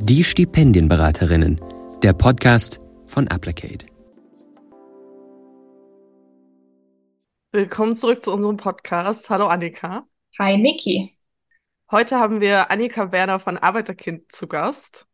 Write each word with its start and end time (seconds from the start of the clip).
Die 0.00 0.22
Stipendienberaterinnen, 0.22 1.60
der 2.04 2.12
Podcast 2.12 2.80
von 3.06 3.26
Applicate. 3.26 3.84
Willkommen 7.50 7.96
zurück 7.96 8.22
zu 8.22 8.32
unserem 8.32 8.58
Podcast. 8.58 9.28
Hallo 9.28 9.48
Annika. 9.48 10.06
Hi 10.38 10.56
Niki. 10.56 11.18
Heute 11.90 12.16
haben 12.16 12.40
wir 12.40 12.70
Annika 12.70 13.10
Werner 13.10 13.40
von 13.40 13.58
Arbeiterkind 13.58 14.30
zu 14.30 14.46
Gast. 14.46 15.08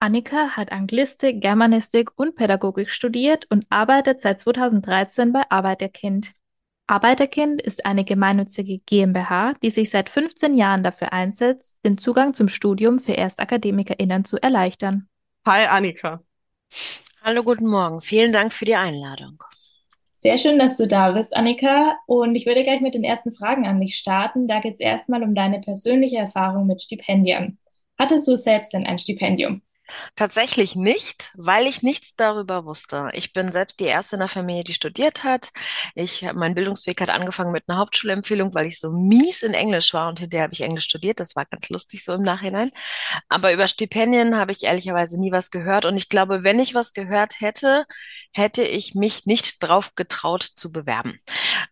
Annika 0.00 0.56
hat 0.56 0.72
Anglistik, 0.72 1.42
Germanistik 1.42 2.10
und 2.16 2.34
Pädagogik 2.34 2.88
studiert 2.88 3.46
und 3.50 3.66
arbeitet 3.68 4.22
seit 4.22 4.40
2013 4.40 5.34
bei 5.34 5.42
Arbeiterkind. 5.50 6.32
Arbeiterkind 6.90 7.60
ist 7.60 7.84
eine 7.84 8.02
gemeinnützige 8.02 8.78
GmbH, 8.78 9.52
die 9.62 9.68
sich 9.68 9.90
seit 9.90 10.08
15 10.08 10.56
Jahren 10.56 10.82
dafür 10.82 11.12
einsetzt, 11.12 11.76
den 11.84 11.98
Zugang 11.98 12.32
zum 12.32 12.48
Studium 12.48 12.98
für 12.98 13.14
ErstakademikerInnen 13.14 14.24
zu 14.24 14.38
erleichtern. 14.38 15.06
Hi 15.46 15.66
Annika. 15.66 16.22
Hallo, 17.22 17.42
guten 17.42 17.66
Morgen. 17.66 18.00
Vielen 18.00 18.32
Dank 18.32 18.54
für 18.54 18.64
die 18.64 18.74
Einladung. 18.74 19.42
Sehr 20.20 20.38
schön, 20.38 20.58
dass 20.58 20.78
du 20.78 20.88
da 20.88 21.12
bist, 21.12 21.36
Annika. 21.36 21.94
Und 22.06 22.34
ich 22.34 22.46
würde 22.46 22.62
gleich 22.62 22.80
mit 22.80 22.94
den 22.94 23.04
ersten 23.04 23.32
Fragen 23.32 23.66
an 23.66 23.80
dich 23.80 23.96
starten. 23.96 24.48
Da 24.48 24.60
geht 24.60 24.74
es 24.74 24.80
erstmal 24.80 25.22
um 25.22 25.34
deine 25.34 25.60
persönliche 25.60 26.16
Erfahrung 26.16 26.66
mit 26.66 26.82
Stipendien. 26.82 27.58
Hattest 27.98 28.26
du 28.26 28.36
selbst 28.38 28.72
denn 28.72 28.86
ein 28.86 28.98
Stipendium? 28.98 29.60
Tatsächlich 30.16 30.74
nicht, 30.76 31.32
weil 31.36 31.66
ich 31.66 31.82
nichts 31.82 32.14
darüber 32.14 32.64
wusste. 32.64 33.10
Ich 33.14 33.32
bin 33.32 33.50
selbst 33.50 33.80
die 33.80 33.84
erste 33.84 34.16
in 34.16 34.20
der 34.20 34.28
Familie, 34.28 34.64
die 34.64 34.74
studiert 34.74 35.24
hat. 35.24 35.50
Ich, 35.94 36.22
mein 36.34 36.54
Bildungsweg 36.54 37.00
hat 37.00 37.10
angefangen 37.10 37.52
mit 37.52 37.64
einer 37.68 37.78
Hauptschulempfehlung, 37.78 38.54
weil 38.54 38.66
ich 38.66 38.78
so 38.80 38.92
mies 38.92 39.42
in 39.42 39.54
Englisch 39.54 39.94
war 39.94 40.08
und 40.08 40.20
hinterher 40.20 40.44
habe 40.44 40.52
ich 40.52 40.60
Englisch 40.60 40.84
studiert. 40.84 41.20
Das 41.20 41.36
war 41.36 41.46
ganz 41.46 41.68
lustig 41.70 42.04
so 42.04 42.12
im 42.14 42.22
Nachhinein. 42.22 42.70
Aber 43.28 43.52
über 43.52 43.68
Stipendien 43.68 44.36
habe 44.36 44.52
ich 44.52 44.64
ehrlicherweise 44.64 45.20
nie 45.20 45.32
was 45.32 45.50
gehört. 45.50 45.84
Und 45.86 45.96
ich 45.96 46.08
glaube, 46.08 46.44
wenn 46.44 46.60
ich 46.60 46.74
was 46.74 46.92
gehört 46.92 47.40
hätte, 47.40 47.86
hätte 48.38 48.62
ich 48.62 48.94
mich 48.94 49.26
nicht 49.26 49.62
drauf 49.62 49.94
getraut 49.94 50.42
zu 50.42 50.72
bewerben. 50.72 51.18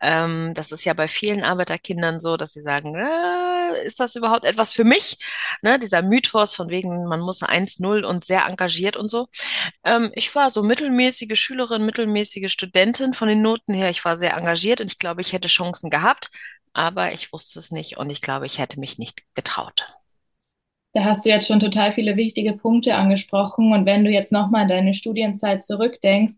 Ähm, 0.00 0.52
das 0.54 0.72
ist 0.72 0.84
ja 0.84 0.92
bei 0.94 1.08
vielen 1.08 1.44
Arbeiterkindern 1.44 2.20
so, 2.20 2.36
dass 2.36 2.52
sie 2.52 2.62
sagen, 2.62 2.94
äh, 2.94 3.84
ist 3.86 4.00
das 4.00 4.16
überhaupt 4.16 4.44
etwas 4.44 4.72
für 4.72 4.84
mich? 4.84 5.18
Ne, 5.62 5.78
dieser 5.78 6.02
Mythos 6.02 6.54
von 6.54 6.68
wegen, 6.68 7.06
man 7.06 7.20
muss 7.20 7.42
1-0 7.42 8.04
und 8.04 8.24
sehr 8.24 8.46
engagiert 8.46 8.96
und 8.96 9.08
so. 9.08 9.28
Ähm, 9.84 10.10
ich 10.14 10.34
war 10.34 10.50
so 10.50 10.62
mittelmäßige 10.62 11.38
Schülerin, 11.38 11.86
mittelmäßige 11.86 12.52
Studentin 12.52 13.14
von 13.14 13.28
den 13.28 13.42
Noten 13.42 13.74
her. 13.74 13.90
Ich 13.90 14.04
war 14.04 14.18
sehr 14.18 14.36
engagiert 14.36 14.80
und 14.80 14.88
ich 14.92 14.98
glaube, 14.98 15.20
ich 15.20 15.32
hätte 15.32 15.48
Chancen 15.48 15.90
gehabt, 15.90 16.30
aber 16.72 17.12
ich 17.12 17.32
wusste 17.32 17.58
es 17.58 17.70
nicht 17.70 17.96
und 17.96 18.10
ich 18.10 18.20
glaube, 18.20 18.46
ich 18.46 18.58
hätte 18.58 18.80
mich 18.80 18.98
nicht 18.98 19.22
getraut. 19.34 19.96
Da 20.96 21.04
hast 21.04 21.26
du 21.26 21.28
jetzt 21.28 21.46
schon 21.46 21.60
total 21.60 21.92
viele 21.92 22.16
wichtige 22.16 22.54
Punkte 22.54 22.94
angesprochen. 22.94 23.70
Und 23.74 23.84
wenn 23.84 24.02
du 24.02 24.10
jetzt 24.10 24.32
nochmal 24.32 24.66
deine 24.66 24.94
Studienzeit 24.94 25.62
zurückdenkst, 25.62 26.36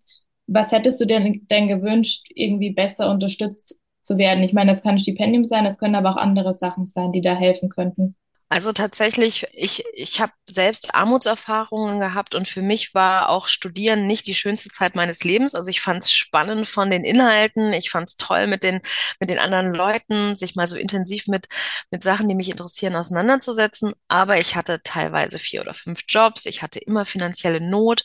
was 0.48 0.73
hättest 0.73 1.01
du 1.01 1.05
denn, 1.05 1.47
denn 1.48 1.69
gewünscht, 1.69 2.27
irgendwie 2.34 2.70
besser 2.70 3.09
unterstützt 3.09 3.79
zu 4.03 4.19
werden? 4.19 4.42
Ich 4.42 4.53
meine, 4.53 4.73
das 4.73 4.83
kann 4.83 4.97
ein 4.97 4.98
Stipendium 4.98 5.45
sein, 5.45 5.62
das 5.62 5.79
können 5.79 5.95
aber 5.95 6.11
auch 6.11 6.17
andere 6.17 6.55
Sachen 6.55 6.86
sein, 6.86 7.12
die 7.12 7.20
da 7.20 7.36
helfen 7.36 7.69
könnten. 7.69 8.17
Also 8.50 8.72
tatsächlich, 8.72 9.46
ich, 9.52 9.84
ich 9.92 10.22
habe 10.22 10.32
selbst 10.48 10.94
Armutserfahrungen 10.94 12.00
gehabt 12.00 12.34
und 12.34 12.48
für 12.48 12.62
mich 12.62 12.94
war 12.94 13.28
auch 13.28 13.46
Studieren 13.46 14.06
nicht 14.06 14.27
die 14.27 14.34
schönste 14.34 14.70
Zeit 14.70 14.94
meines 14.94 15.22
Lebens. 15.22 15.55
Also 15.55 15.68
ich 15.68 15.82
fand 15.82 16.02
es 16.05 16.12
spannend 16.12 16.66
von 16.66 16.90
den 16.90 17.05
Inhalten, 17.05 17.74
ich 17.74 17.90
fand 17.90 18.08
es 18.08 18.16
toll 18.16 18.46
mit 18.46 18.62
den, 18.62 18.80
mit 19.20 19.28
den 19.28 19.38
anderen 19.38 19.74
Leuten, 19.74 20.34
sich 20.34 20.56
mal 20.56 20.66
so 20.66 20.77
intensiv 20.77 21.27
mit, 21.27 21.46
mit 21.90 22.02
Sachen, 22.02 22.27
die 22.27 22.34
mich 22.34 22.48
interessieren, 22.48 22.96
auseinanderzusetzen. 22.96 23.92
Aber 24.08 24.38
ich 24.38 24.56
hatte 24.56 24.80
teilweise 24.83 25.38
vier 25.38 25.60
oder 25.60 25.74
fünf 25.74 26.00
Jobs, 26.08 26.46
ich 26.46 26.62
hatte 26.62 26.78
immer 26.78 27.05
finanzielle 27.05 27.60
Not 27.60 28.02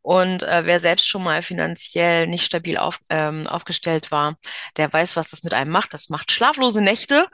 und 0.00 0.42
äh, 0.42 0.64
wer 0.64 0.80
selbst 0.80 1.06
schon 1.06 1.22
mal 1.22 1.42
finanziell 1.42 2.26
nicht 2.28 2.46
stabil 2.46 2.78
auf, 2.78 2.98
ähm, 3.10 3.46
aufgestellt 3.46 4.10
war, 4.10 4.36
der 4.78 4.90
weiß, 4.90 5.16
was 5.16 5.28
das 5.28 5.42
mit 5.42 5.52
einem 5.52 5.70
macht. 5.70 5.92
Das 5.92 6.08
macht 6.08 6.32
schlaflose 6.32 6.80
Nächte 6.80 7.26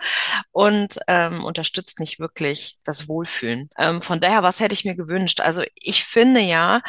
und 0.51 0.99
ähm, 1.07 1.45
unterstützt 1.45 2.01
nicht 2.01 2.19
wirklich 2.19 2.48
wirklich 2.49 2.79
das 2.85 3.09
Wohlfühlen. 3.09 3.71
Ähm, 3.79 4.03
von 4.03 4.21
daher, 4.21 4.43
was 4.43 4.61
hätte 4.61 4.75
ich 4.75 4.85
mir 4.85 4.97
gewünscht? 4.97 5.41
Also 5.41 5.63
ich 5.75 6.05
finde 6.05 6.41
ja, 6.41 6.81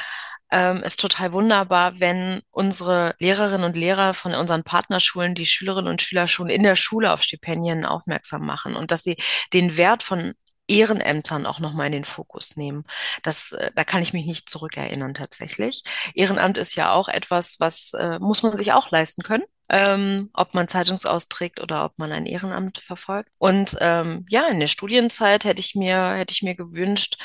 ähm, 0.52 0.82
ist 0.84 1.00
total 1.00 1.34
wunderbar, 1.34 2.00
wenn 2.00 2.42
unsere 2.52 3.16
Lehrerinnen 3.20 3.64
und 3.64 3.76
Lehrer 3.76 4.14
von 4.14 4.34
unseren 4.34 4.64
Partnerschulen 4.64 5.36
die 5.36 5.46
Schülerinnen 5.46 5.92
und 5.92 6.02
Schüler 6.02 6.28
schon 6.28 6.50
in 6.50 6.64
der 6.64 6.76
Schule 6.76 7.14
auf 7.14 7.22
Stipendien 7.22 7.86
aufmerksam 7.86 8.46
machen 8.46 8.76
und 8.76 8.92
dass 8.92 9.04
sie 9.04 9.18
den 9.54 9.78
Wert 9.78 10.02
von 10.04 10.34
Ehrenämtern 10.68 11.46
auch 11.46 11.60
nochmal 11.60 11.88
in 11.88 11.94
den 11.94 12.06
Fokus 12.06 12.56
nehmen. 12.56 12.84
Das, 13.24 13.52
äh, 13.54 13.72
da 13.76 13.84
kann 13.84 14.02
ich 14.04 14.14
mich 14.14 14.26
nicht 14.26 14.50
zurückerinnern 14.50 15.14
tatsächlich. 15.14 15.84
Ehrenamt 16.16 16.58
ist 16.58 16.76
ja 16.76 16.94
auch 16.94 17.10
etwas, 17.10 17.60
was 17.60 17.94
äh, 17.94 18.20
muss 18.20 18.44
man 18.44 18.56
sich 18.58 18.74
auch 18.74 18.92
leisten 18.92 19.24
können 19.24 19.44
ähm, 19.70 20.30
ob 20.34 20.54
man 20.54 20.68
Zeitungsausträgt 20.68 21.62
oder 21.62 21.86
ob 21.86 21.98
man 21.98 22.12
ein 22.12 22.26
Ehrenamt 22.26 22.80
verfolgt. 22.80 23.30
Und 23.38 23.78
ähm, 23.80 24.26
ja, 24.30 24.48
in 24.48 24.60
der 24.60 24.68
Studienzeit 24.68 25.46
hätte 25.46 25.62
ich 25.62 25.76
mir, 25.76 26.14
hätte 26.14 26.34
ich 26.34 26.42
mir 26.42 26.56
gewünscht, 26.56 27.18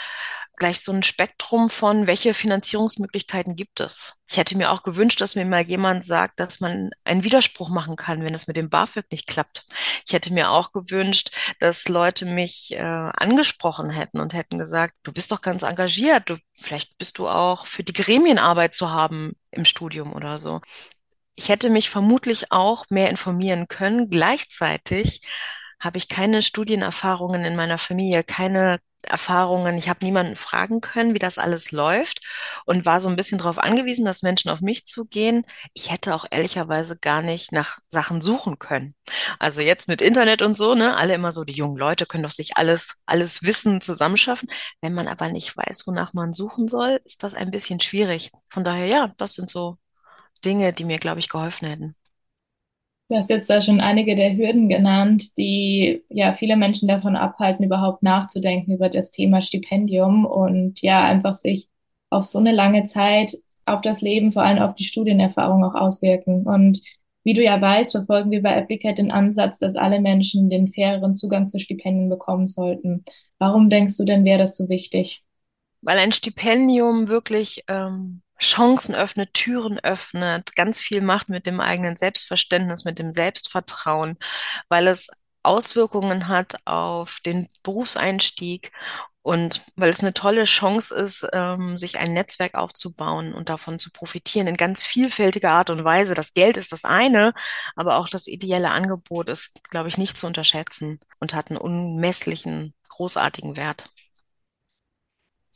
gleich 0.57 0.81
so 0.81 0.93
ein 0.93 1.03
Spektrum 1.03 1.69
von, 1.69 2.07
welche 2.07 2.33
Finanzierungsmöglichkeiten 2.33 3.57
gibt 3.57 3.81
es. 3.81 4.21
Ich 4.31 4.37
hätte 4.37 4.57
mir 4.57 4.71
auch 4.71 4.83
gewünscht, 4.83 5.21
dass 5.21 5.35
mir 5.35 5.45
mal 5.45 5.63
jemand 5.63 6.05
sagt, 6.05 6.41
dass 6.41 6.61
man 6.61 6.91
einen 7.03 7.25
Widerspruch 7.25 7.71
machen 7.71 7.97
kann, 7.97 8.23
wenn 8.23 8.35
es 8.35 8.47
mit 8.47 8.57
dem 8.57 8.71
BAföG 8.71 9.11
nicht 9.11 9.27
klappt. 9.27 9.65
Ich 10.07 10.13
hätte 10.13 10.33
mir 10.33 10.51
auch 10.51 10.73
gewünscht, 10.73 11.31
dass 11.61 11.89
Leute 11.89 12.25
mich 12.25 12.73
äh, 12.73 12.81
angesprochen 12.81 13.91
hätten 13.91 14.21
und 14.21 14.33
hätten 14.33 14.59
gesagt, 14.59 14.95
du 15.03 15.13
bist 15.13 15.33
doch 15.33 15.41
ganz 15.41 15.63
engagiert, 15.63 16.31
du, 16.31 16.37
vielleicht 16.57 16.97
bist 16.99 17.19
du 17.19 17.29
auch 17.29 17.67
für 17.67 17.83
die 17.83 17.93
Gremienarbeit 17.93 18.75
zu 18.75 18.91
haben 18.91 19.33
im 19.51 19.65
Studium 19.65 20.13
oder 20.13 20.39
so. 20.39 20.61
Ich 21.37 21.49
hätte 21.49 21.71
mich 21.71 21.91
vermutlich 21.91 22.53
auch 22.53 22.87
mehr 22.91 23.11
informieren 23.11 23.69
können. 23.69 24.09
Gleichzeitig 24.11 25.23
habe 25.81 25.99
ich 25.99 26.09
keine 26.09 26.43
Studienerfahrungen 26.43 27.45
in 27.45 27.57
meiner 27.57 27.79
Familie, 27.79 28.25
keine 28.25 28.79
Erfahrungen. 29.03 29.77
Ich 29.77 29.89
habe 29.89 30.05
niemanden 30.05 30.37
fragen 30.37 30.81
können, 30.81 31.13
wie 31.15 31.19
das 31.19 31.37
alles 31.39 31.73
läuft 31.73 32.21
und 32.65 32.87
war 32.87 33.01
so 33.01 33.09
ein 33.09 33.17
bisschen 33.17 33.39
darauf 33.39 33.59
angewiesen, 33.59 34.05
dass 34.05 34.23
Menschen 34.23 34.51
auf 34.51 34.61
mich 34.61 34.87
zugehen. 34.87 35.45
Ich 35.75 35.91
hätte 35.91 36.15
auch 36.15 36.25
ehrlicherweise 36.31 36.97
gar 36.99 37.21
nicht 37.23 37.53
nach 37.53 37.79
Sachen 37.87 38.21
suchen 38.23 38.59
können. 38.59 38.95
Also 39.39 39.61
jetzt 39.61 39.89
mit 39.89 40.01
Internet 40.01 40.43
und 40.43 40.57
so, 40.57 40.75
ne, 40.75 40.97
alle 40.97 41.15
immer 41.15 41.33
so, 41.33 41.45
die 41.45 41.53
jungen 41.53 41.77
Leute 41.77 42.07
können 42.07 42.23
doch 42.23 42.31
sich 42.31 42.57
alles, 42.57 42.95
alles 43.07 43.43
Wissen 43.43 43.81
zusammenschaffen. 43.81 44.49
Wenn 44.81 44.95
man 44.95 45.09
aber 45.09 45.29
nicht 45.29 45.57
weiß, 45.57 45.87
wonach 45.87 46.13
man 46.15 46.33
suchen 46.33 46.69
soll, 46.69 47.01
ist 47.05 47.23
das 47.23 47.35
ein 47.35 47.51
bisschen 47.51 47.81
schwierig. 47.81 48.31
Von 48.49 48.65
daher, 48.65 48.87
ja, 48.87 49.13
das 49.19 49.35
sind 49.35 49.51
so 49.51 49.79
Dinge, 50.45 50.73
die 50.73 50.85
mir, 50.85 50.99
glaube 50.99 51.21
ich, 51.21 51.29
geholfen 51.29 51.69
hätten. 51.69 51.97
Du 53.09 53.17
hast 53.17 53.29
jetzt 53.29 53.51
da 53.51 53.61
schon 53.61 53.81
einige 53.81 54.17
der 54.17 54.35
Hürden 54.35 54.69
genannt, 54.69 55.37
die 55.37 56.03
ja 56.09 56.33
viele 56.33 56.57
Menschen 56.57 56.89
davon 56.89 57.17
abhalten, 57.17 57.65
überhaupt 57.65 58.03
nachzudenken 58.03 58.73
über 58.73 58.89
das 58.89 59.11
Thema 59.11 59.43
Stipendium 59.43 60.25
und 60.25 60.81
ja, 60.81 61.05
einfach 61.05 61.35
sich 61.35 61.69
auf 62.09 62.25
so 62.25 62.39
eine 62.39 62.53
lange 62.53 62.85
Zeit 62.85 63.37
auf 63.67 63.83
das 63.83 64.01
Leben, 64.01 64.33
vor 64.33 64.43
allem 64.43 64.59
auf 64.63 64.75
die 64.75 64.85
Studienerfahrung 64.85 65.65
auch 65.65 65.75
auswirken. 65.75 66.47
Und 66.47 66.81
wie 67.25 67.35
du 67.35 67.43
ja 67.43 67.61
weißt, 67.61 67.93
verfolgen 67.93 68.31
wir 68.31 68.43
bei 68.43 68.57
Applicate 68.57 68.97
den 68.97 69.11
Ansatz, 69.11 69.59
dass 69.59 69.77
alle 69.77 70.01
Menschen 70.01 70.49
den 70.49 70.73
faireren 70.73 71.15
Zugang 71.15 71.47
zu 71.47 71.59
Stipendien 71.59 72.09
bekommen 72.09 72.47
sollten. 72.47 73.05
Warum 73.39 73.69
denkst 73.69 73.97
du 73.97 74.05
denn, 74.05 74.25
wäre 74.25 74.39
das 74.39 74.57
so 74.57 74.69
wichtig? 74.69 75.23
Weil 75.83 75.99
ein 75.99 76.13
Stipendium 76.13 77.09
wirklich 77.09 77.65
ähm, 77.69 78.23
Chancen 78.41 78.95
öffnet, 78.95 79.35
Türen 79.35 79.79
öffnet, 79.81 80.55
ganz 80.57 80.81
viel 80.81 81.01
macht 81.01 81.29
mit 81.29 81.47
dem 81.47 81.61
eigenen 81.61 81.97
Selbstverständnis, 81.97 82.85
mit 82.85 82.99
dem 82.99 83.13
Selbstvertrauen, 83.13 84.19
weil 84.69 84.87
es 84.89 85.09
Auswirkungen 85.43 86.29
hat 86.29 86.57
auf 86.67 87.21
den 87.25 87.49
Berufseinstieg 87.63 88.73
und 89.23 89.63
weil 89.77 89.89
es 89.91 90.01
eine 90.01 90.13
tolle 90.13 90.45
Chance 90.45 90.95
ist, 90.95 91.27
ähm, 91.33 91.79
sich 91.79 91.99
ein 91.99 92.13
Netzwerk 92.13 92.55
aufzubauen 92.55 93.33
und 93.35 93.49
davon 93.49 93.79
zu 93.79 93.91
profitieren 93.91 94.47
in 94.49 94.57
ganz 94.57 94.85
vielfältiger 94.85 95.51
Art 95.51 95.71
und 95.71 95.85
Weise. 95.85 96.15
Das 96.15 96.35
Geld 96.35 96.59
ist 96.59 96.73
das 96.73 96.85
eine, 96.85 97.33
aber 97.77 97.97
auch 97.99 98.09
das 98.09 98.27
ideelle 98.27 98.71
Angebot 98.71 99.31
ist, 99.31 99.59
glaube 99.71 99.89
ich, 99.89 99.97
nicht 99.99 100.19
zu 100.19 100.27
unterschätzen 100.27 101.01
und 101.21 101.35
hat 101.35 101.51
einen 101.51 101.59
unmesslichen, 101.59 102.75
großartigen 102.89 103.57
Wert 103.57 103.89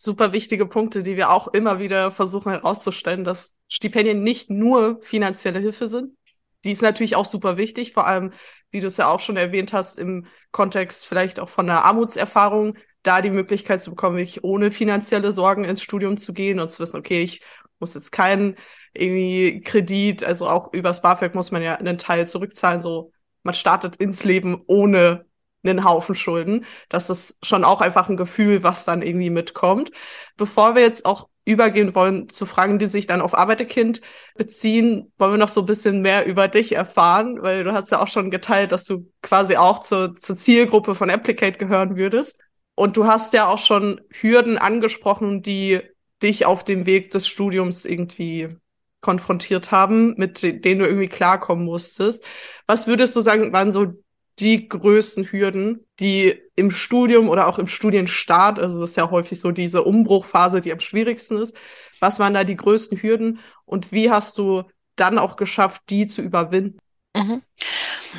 super 0.00 0.32
wichtige 0.32 0.66
Punkte, 0.66 1.02
die 1.02 1.16
wir 1.16 1.30
auch 1.30 1.48
immer 1.48 1.80
wieder 1.80 2.12
versuchen 2.12 2.52
herauszustellen, 2.52 3.24
dass 3.24 3.54
Stipendien 3.68 4.22
nicht 4.22 4.48
nur 4.48 5.00
finanzielle 5.02 5.58
Hilfe 5.58 5.88
sind. 5.88 6.16
Die 6.64 6.70
ist 6.70 6.82
natürlich 6.82 7.16
auch 7.16 7.24
super 7.24 7.56
wichtig, 7.56 7.92
vor 7.92 8.06
allem, 8.06 8.32
wie 8.70 8.80
du 8.80 8.86
es 8.86 8.96
ja 8.96 9.08
auch 9.08 9.18
schon 9.18 9.36
erwähnt 9.36 9.72
hast, 9.72 9.98
im 9.98 10.26
Kontext 10.52 11.04
vielleicht 11.04 11.40
auch 11.40 11.48
von 11.48 11.68
einer 11.68 11.84
Armutserfahrung, 11.84 12.76
da 13.02 13.20
die 13.20 13.30
Möglichkeit 13.30 13.82
zu 13.82 13.90
bekommen, 13.90 14.16
wirklich 14.16 14.44
ohne 14.44 14.70
finanzielle 14.70 15.32
Sorgen 15.32 15.64
ins 15.64 15.82
Studium 15.82 16.16
zu 16.16 16.32
gehen 16.32 16.60
und 16.60 16.70
zu 16.70 16.80
wissen, 16.80 16.96
okay, 16.96 17.22
ich 17.22 17.42
muss 17.80 17.94
jetzt 17.94 18.12
keinen 18.12 18.56
irgendwie 18.92 19.60
Kredit, 19.62 20.22
also 20.22 20.48
auch 20.48 20.72
übers 20.72 21.02
BAföG 21.02 21.34
muss 21.34 21.50
man 21.50 21.62
ja 21.62 21.74
einen 21.74 21.98
Teil 21.98 22.26
zurückzahlen, 22.26 22.80
so 22.80 23.12
man 23.42 23.54
startet 23.54 23.96
ins 23.96 24.22
Leben 24.24 24.62
ohne 24.66 25.27
einen 25.64 25.84
Haufen 25.84 26.14
Schulden. 26.14 26.64
Das 26.88 27.10
ist 27.10 27.36
schon 27.42 27.64
auch 27.64 27.80
einfach 27.80 28.08
ein 28.08 28.16
Gefühl, 28.16 28.62
was 28.62 28.84
dann 28.84 29.02
irgendwie 29.02 29.30
mitkommt. 29.30 29.90
Bevor 30.36 30.74
wir 30.74 30.82
jetzt 30.82 31.04
auch 31.04 31.28
übergehen 31.44 31.94
wollen 31.94 32.28
zu 32.28 32.44
Fragen, 32.46 32.78
die 32.78 32.86
sich 32.86 33.06
dann 33.06 33.22
auf 33.22 33.36
Arbeiterkind 33.36 34.02
beziehen, 34.36 35.12
wollen 35.18 35.32
wir 35.32 35.38
noch 35.38 35.48
so 35.48 35.60
ein 35.60 35.66
bisschen 35.66 36.02
mehr 36.02 36.26
über 36.26 36.46
dich 36.46 36.74
erfahren, 36.74 37.42
weil 37.42 37.64
du 37.64 37.72
hast 37.72 37.90
ja 37.90 38.02
auch 38.02 38.08
schon 38.08 38.30
geteilt, 38.30 38.70
dass 38.70 38.84
du 38.84 39.10
quasi 39.22 39.56
auch 39.56 39.80
zur, 39.80 40.14
zur 40.14 40.36
Zielgruppe 40.36 40.94
von 40.94 41.10
Applicate 41.10 41.58
gehören 41.58 41.96
würdest. 41.96 42.38
Und 42.74 42.96
du 42.96 43.06
hast 43.06 43.32
ja 43.32 43.48
auch 43.48 43.58
schon 43.58 44.00
Hürden 44.10 44.58
angesprochen, 44.58 45.42
die 45.42 45.80
dich 46.22 46.46
auf 46.46 46.64
dem 46.64 46.86
Weg 46.86 47.10
des 47.10 47.26
Studiums 47.26 47.84
irgendwie 47.84 48.56
konfrontiert 49.00 49.70
haben, 49.70 50.14
mit 50.16 50.42
denen 50.42 50.80
du 50.80 50.86
irgendwie 50.86 51.08
klarkommen 51.08 51.64
musstest. 51.64 52.24
Was 52.66 52.86
würdest 52.86 53.16
du 53.16 53.20
sagen, 53.20 53.52
waren 53.52 53.72
so 53.72 53.94
die 54.40 54.68
größten 54.68 55.24
Hürden, 55.24 55.86
die 56.00 56.40
im 56.56 56.70
Studium 56.70 57.28
oder 57.28 57.46
auch 57.46 57.58
im 57.58 57.66
Studienstart, 57.66 58.58
also 58.58 58.80
das 58.80 58.90
ist 58.90 58.96
ja 58.96 59.10
häufig 59.10 59.40
so 59.40 59.50
diese 59.50 59.82
Umbruchphase, 59.82 60.60
die 60.60 60.72
am 60.72 60.80
schwierigsten 60.80 61.38
ist. 61.38 61.56
Was 62.00 62.18
waren 62.18 62.34
da 62.34 62.44
die 62.44 62.56
größten 62.56 63.00
Hürden 63.00 63.40
und 63.64 63.92
wie 63.92 64.10
hast 64.10 64.38
du 64.38 64.64
dann 64.96 65.18
auch 65.18 65.36
geschafft, 65.36 65.82
die 65.90 66.06
zu 66.06 66.22
überwinden? 66.22 66.78
Mhm. 67.16 67.42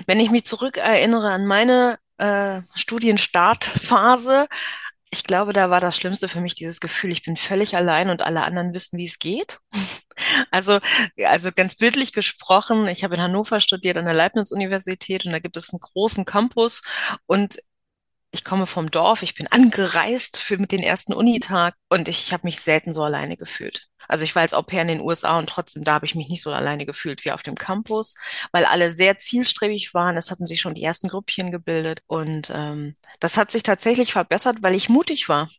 Wenn 0.08 0.20
ich 0.20 0.32
mich 0.32 0.46
zurückerinnere 0.46 1.30
an 1.30 1.46
meine 1.46 2.00
äh, 2.18 2.62
Studienstartphase, 2.76 4.48
ich 5.12 5.24
glaube, 5.24 5.54
da 5.54 5.70
war 5.70 5.80
das 5.80 5.98
Schlimmste 5.98 6.28
für 6.28 6.42
mich 6.42 6.56
dieses 6.56 6.80
Gefühl, 6.80 7.12
ich 7.12 7.24
bin 7.24 7.36
völlig 7.36 7.76
allein 7.76 8.10
und 8.10 8.22
alle 8.22 8.44
anderen 8.44 8.74
wissen, 8.74 8.98
wie 8.98 9.06
es 9.06 9.20
geht. 9.20 9.60
Also, 10.52 10.80
also 11.26 11.52
ganz 11.52 11.76
bildlich 11.76 12.14
gesprochen, 12.14 12.88
ich 12.88 13.04
habe 13.04 13.16
in 13.16 13.22
Hannover 13.22 13.60
studiert 13.60 13.98
an 13.98 14.06
der 14.06 14.14
Leibniz-Universität 14.14 15.26
und 15.26 15.32
da 15.32 15.40
gibt 15.40 15.58
es 15.58 15.72
einen 15.72 15.80
großen 15.80 16.26
Campus 16.26 16.82
und 17.26 17.60
ich 18.32 18.44
komme 18.44 18.68
vom 18.68 18.92
Dorf, 18.92 19.24
ich 19.24 19.36
bin 19.36 19.48
angereist 19.48 20.38
für 20.38 20.58
mit 20.58 20.72
den 20.72 20.84
ersten 20.84 21.14
Unitag 21.14 21.76
und 21.90 22.08
ich 22.08 22.34
habe 22.34 22.48
mich 22.48 22.62
selten 22.62 22.94
so 22.94 23.04
alleine 23.04 23.38
gefühlt. 23.38 23.90
Also 24.10 24.26
ich 24.26 24.36
war 24.36 24.42
als 24.42 24.54
Au 24.54 24.62
pair 24.62 24.82
in 24.82 24.90
den 24.90 25.00
USA 25.00 25.38
und 25.38 25.48
trotzdem 25.48 25.86
da 25.86 25.94
habe 25.94 26.06
ich 26.06 26.16
mich 26.16 26.28
nicht 26.28 26.42
so 26.42 26.52
alleine 26.52 26.86
gefühlt 26.86 27.24
wie 27.24 27.32
auf 27.32 27.44
dem 27.44 27.56
Campus, 27.56 28.16
weil 28.52 28.66
alle 28.66 28.92
sehr 28.92 29.18
zielstrebig 29.20 29.94
waren. 29.94 30.18
Es 30.18 30.32
hatten 30.32 30.46
sich 30.46 30.60
schon 30.60 30.74
die 30.74 30.84
ersten 30.84 31.08
Grüppchen 31.08 31.52
gebildet 31.52 32.02
und 32.08 32.52
ähm, 32.54 32.96
das 33.22 33.38
hat 33.38 33.52
sich 33.52 33.64
tatsächlich 33.64 34.12
verbessert, 34.12 34.58
weil 34.62 34.76
ich 34.76 34.90
mutig 34.90 35.30
war. 35.30 35.50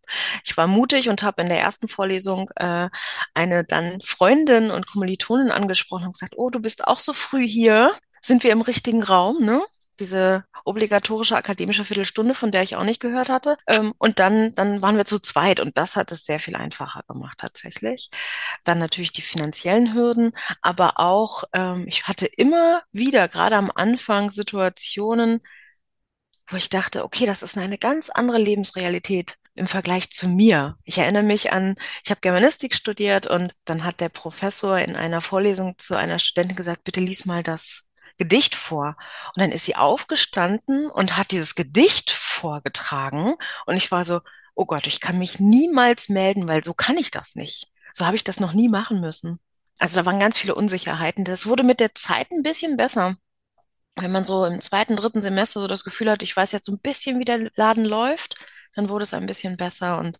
Ich 0.44 0.56
war 0.56 0.66
mutig 0.66 1.08
und 1.08 1.22
habe 1.22 1.42
in 1.42 1.48
der 1.48 1.60
ersten 1.60 1.88
Vorlesung 1.88 2.50
äh, 2.56 2.90
eine 3.34 3.64
dann 3.64 4.00
Freundin 4.02 4.70
und 4.70 4.86
Kommilitonin 4.86 5.50
angesprochen 5.50 6.06
und 6.06 6.12
gesagt, 6.12 6.34
oh, 6.36 6.50
du 6.50 6.60
bist 6.60 6.86
auch 6.86 6.98
so 6.98 7.12
früh 7.12 7.46
hier. 7.46 7.92
Sind 8.22 8.44
wir 8.44 8.52
im 8.52 8.60
richtigen 8.60 9.02
Raum, 9.02 9.42
ne? 9.44 9.62
Diese 10.00 10.44
obligatorische 10.64 11.36
akademische 11.36 11.84
Viertelstunde, 11.84 12.34
von 12.34 12.50
der 12.50 12.62
ich 12.62 12.76
auch 12.76 12.84
nicht 12.84 13.00
gehört 13.00 13.28
hatte. 13.28 13.56
Ähm, 13.66 13.92
und 13.98 14.18
dann, 14.18 14.54
dann 14.54 14.82
waren 14.82 14.96
wir 14.96 15.04
zu 15.04 15.18
zweit 15.20 15.60
und 15.60 15.78
das 15.78 15.96
hat 15.96 16.12
es 16.12 16.24
sehr 16.24 16.40
viel 16.40 16.56
einfacher 16.56 17.02
gemacht 17.08 17.38
tatsächlich. 17.38 18.10
Dann 18.64 18.78
natürlich 18.78 19.12
die 19.12 19.22
finanziellen 19.22 19.94
Hürden, 19.94 20.32
aber 20.62 20.98
auch, 20.98 21.44
ähm, 21.52 21.84
ich 21.86 22.08
hatte 22.08 22.26
immer 22.26 22.82
wieder, 22.92 23.28
gerade 23.28 23.56
am 23.56 23.70
Anfang, 23.74 24.30
Situationen, 24.30 25.40
wo 26.48 26.56
ich 26.56 26.68
dachte, 26.68 27.04
okay, 27.04 27.26
das 27.26 27.42
ist 27.42 27.56
eine 27.56 27.78
ganz 27.78 28.10
andere 28.10 28.38
Lebensrealität 28.38 29.36
im 29.54 29.66
Vergleich 29.66 30.10
zu 30.10 30.28
mir. 30.28 30.76
Ich 30.84 30.98
erinnere 30.98 31.22
mich 31.22 31.52
an, 31.52 31.74
ich 32.04 32.10
habe 32.10 32.20
Germanistik 32.20 32.74
studiert 32.74 33.26
und 33.26 33.54
dann 33.64 33.84
hat 33.84 34.00
der 34.00 34.08
Professor 34.08 34.78
in 34.78 34.96
einer 34.96 35.20
Vorlesung 35.20 35.78
zu 35.78 35.96
einer 35.96 36.18
Studentin 36.18 36.56
gesagt, 36.56 36.84
bitte 36.84 37.00
lies 37.00 37.24
mal 37.26 37.42
das 37.42 37.84
Gedicht 38.20 38.54
vor. 38.54 38.96
Und 39.34 39.40
dann 39.40 39.50
ist 39.50 39.64
sie 39.64 39.76
aufgestanden 39.76 40.90
und 40.90 41.16
hat 41.16 41.30
dieses 41.30 41.54
Gedicht 41.54 42.10
vorgetragen. 42.10 43.34
Und 43.64 43.76
ich 43.76 43.90
war 43.90 44.04
so, 44.04 44.20
oh 44.54 44.66
Gott, 44.66 44.86
ich 44.86 45.00
kann 45.00 45.18
mich 45.18 45.40
niemals 45.40 46.10
melden, 46.10 46.46
weil 46.46 46.62
so 46.62 46.74
kann 46.74 46.98
ich 46.98 47.10
das 47.10 47.34
nicht. 47.34 47.68
So 47.94 48.04
habe 48.04 48.16
ich 48.16 48.22
das 48.22 48.38
noch 48.38 48.52
nie 48.52 48.68
machen 48.68 49.00
müssen. 49.00 49.40
Also 49.78 49.96
da 49.98 50.04
waren 50.04 50.20
ganz 50.20 50.38
viele 50.38 50.54
Unsicherheiten. 50.54 51.24
Das 51.24 51.46
wurde 51.46 51.62
mit 51.62 51.80
der 51.80 51.94
Zeit 51.94 52.30
ein 52.30 52.42
bisschen 52.42 52.76
besser. 52.76 53.16
Wenn 53.96 54.12
man 54.12 54.24
so 54.26 54.44
im 54.44 54.60
zweiten, 54.60 54.96
dritten 54.96 55.22
Semester 55.22 55.60
so 55.60 55.66
das 55.66 55.82
Gefühl 55.82 56.10
hat, 56.10 56.22
ich 56.22 56.36
weiß 56.36 56.52
jetzt 56.52 56.66
so 56.66 56.72
ein 56.72 56.78
bisschen, 56.78 57.18
wie 57.20 57.24
der 57.24 57.50
Laden 57.54 57.86
läuft, 57.86 58.34
dann 58.74 58.88
wurde 58.88 59.02
es 59.02 59.14
ein 59.14 59.26
bisschen 59.26 59.56
besser. 59.56 59.98
Und 59.98 60.18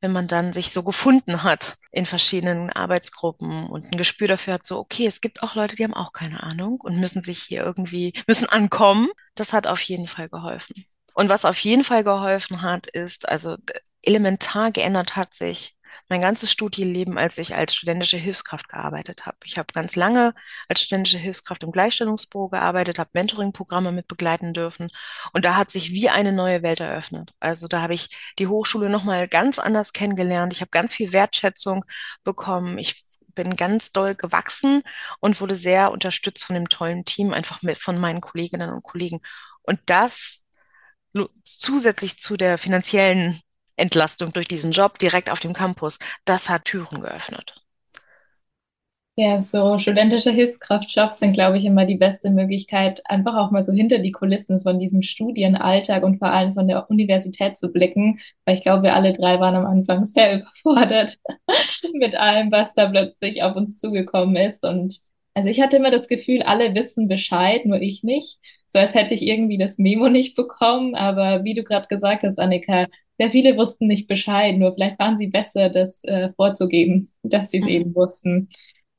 wenn 0.00 0.12
man 0.12 0.28
dann 0.28 0.52
sich 0.52 0.72
so 0.72 0.82
gefunden 0.82 1.42
hat 1.42 1.76
in 1.90 2.06
verschiedenen 2.06 2.70
Arbeitsgruppen 2.70 3.66
und 3.66 3.92
ein 3.92 3.98
Gespür 3.98 4.28
dafür 4.28 4.54
hat, 4.54 4.66
so, 4.66 4.78
okay, 4.78 5.06
es 5.06 5.20
gibt 5.20 5.42
auch 5.42 5.54
Leute, 5.54 5.76
die 5.76 5.84
haben 5.84 5.94
auch 5.94 6.12
keine 6.12 6.42
Ahnung 6.42 6.80
und 6.80 6.98
müssen 6.98 7.22
sich 7.22 7.42
hier 7.42 7.62
irgendwie, 7.62 8.12
müssen 8.26 8.48
ankommen, 8.48 9.10
das 9.34 9.52
hat 9.52 9.66
auf 9.66 9.80
jeden 9.82 10.06
Fall 10.06 10.28
geholfen. 10.28 10.86
Und 11.14 11.28
was 11.28 11.44
auf 11.44 11.58
jeden 11.58 11.84
Fall 11.84 12.04
geholfen 12.04 12.62
hat, 12.62 12.86
ist, 12.86 13.28
also 13.28 13.56
elementar 14.02 14.72
geändert 14.72 15.16
hat 15.16 15.34
sich 15.34 15.76
mein 16.12 16.20
ganzes 16.20 16.52
Studienleben, 16.52 17.16
als 17.16 17.38
ich 17.38 17.54
als 17.54 17.74
studentische 17.74 18.18
Hilfskraft 18.18 18.68
gearbeitet 18.68 19.24
habe. 19.24 19.38
Ich 19.44 19.56
habe 19.56 19.72
ganz 19.72 19.96
lange 19.96 20.34
als 20.68 20.82
studentische 20.82 21.16
Hilfskraft 21.16 21.62
im 21.62 21.72
Gleichstellungsbüro 21.72 22.48
gearbeitet, 22.50 22.98
habe 22.98 23.08
Mentoring-Programme 23.14 23.92
mit 23.92 24.08
begleiten 24.08 24.52
dürfen 24.52 24.88
und 25.32 25.46
da 25.46 25.56
hat 25.56 25.70
sich 25.70 25.92
wie 25.92 26.10
eine 26.10 26.32
neue 26.32 26.62
Welt 26.62 26.80
eröffnet. 26.80 27.32
Also 27.40 27.66
da 27.66 27.80
habe 27.80 27.94
ich 27.94 28.14
die 28.38 28.46
Hochschule 28.46 28.90
nochmal 28.90 29.26
ganz 29.26 29.58
anders 29.58 29.94
kennengelernt. 29.94 30.52
Ich 30.52 30.60
habe 30.60 30.70
ganz 30.70 30.92
viel 30.92 31.14
Wertschätzung 31.14 31.82
bekommen. 32.24 32.76
Ich 32.76 33.04
bin 33.28 33.56
ganz 33.56 33.92
doll 33.92 34.14
gewachsen 34.14 34.82
und 35.20 35.40
wurde 35.40 35.54
sehr 35.54 35.92
unterstützt 35.92 36.44
von 36.44 36.52
dem 36.52 36.68
tollen 36.68 37.06
Team, 37.06 37.32
einfach 37.32 37.62
mit 37.62 37.78
von 37.78 37.98
meinen 37.98 38.20
Kolleginnen 38.20 38.68
und 38.68 38.82
Kollegen. 38.82 39.20
Und 39.62 39.80
das 39.86 40.40
zusätzlich 41.42 42.18
zu 42.18 42.36
der 42.36 42.58
finanziellen 42.58 43.40
Entlastung 43.82 44.32
durch 44.32 44.48
diesen 44.48 44.72
Job 44.72 44.98
direkt 44.98 45.30
auf 45.30 45.40
dem 45.40 45.52
Campus, 45.52 45.98
das 46.24 46.48
hat 46.48 46.64
Türen 46.66 47.02
geöffnet. 47.02 47.54
Ja, 49.14 49.42
so 49.42 49.78
studentische 49.78 50.30
Hilfskraftjobs 50.30 51.20
sind, 51.20 51.34
glaube 51.34 51.58
ich, 51.58 51.66
immer 51.66 51.84
die 51.84 51.96
beste 51.96 52.30
Möglichkeit, 52.30 53.02
einfach 53.04 53.36
auch 53.36 53.50
mal 53.50 53.62
so 53.64 53.70
hinter 53.72 53.98
die 53.98 54.10
Kulissen 54.10 54.62
von 54.62 54.78
diesem 54.78 55.02
Studienalltag 55.02 56.02
und 56.02 56.18
vor 56.18 56.28
allem 56.28 56.54
von 56.54 56.66
der 56.66 56.88
Universität 56.90 57.58
zu 57.58 57.70
blicken, 57.72 58.20
weil 58.46 58.56
ich 58.56 58.62
glaube, 58.62 58.84
wir 58.84 58.94
alle 58.94 59.12
drei 59.12 59.38
waren 59.38 59.54
am 59.54 59.66
Anfang 59.66 60.06
sehr 60.08 60.38
überfordert 60.40 61.18
mit 61.92 62.14
allem, 62.14 62.50
was 62.50 62.74
da 62.74 62.88
plötzlich 62.88 63.42
auf 63.42 63.54
uns 63.54 63.78
zugekommen 63.78 64.36
ist. 64.36 64.64
Und 64.64 65.00
also 65.34 65.48
ich 65.50 65.60
hatte 65.60 65.76
immer 65.76 65.90
das 65.90 66.08
Gefühl, 66.08 66.42
alle 66.42 66.74
wissen 66.74 67.06
Bescheid, 67.06 67.66
nur 67.66 67.80
ich 67.82 68.02
nicht. 68.02 68.38
So 68.66 68.78
als 68.78 68.94
hätte 68.94 69.12
ich 69.14 69.22
irgendwie 69.22 69.58
das 69.58 69.76
Memo 69.78 70.08
nicht 70.08 70.36
bekommen. 70.36 70.94
Aber 70.94 71.44
wie 71.44 71.52
du 71.54 71.64
gerade 71.64 71.86
gesagt 71.88 72.22
hast, 72.22 72.38
Annika, 72.38 72.86
sehr 73.22 73.30
viele 73.30 73.56
wussten 73.56 73.86
nicht 73.86 74.08
Bescheid, 74.08 74.58
nur 74.58 74.72
vielleicht 74.72 74.98
waren 74.98 75.16
sie 75.16 75.28
besser, 75.28 75.68
das 75.68 76.02
äh, 76.02 76.32
vorzugeben, 76.34 77.12
dass 77.22 77.52
sie 77.52 77.58
es 77.58 77.66
mhm. 77.66 77.70
eben 77.70 77.94
wussten. 77.94 78.48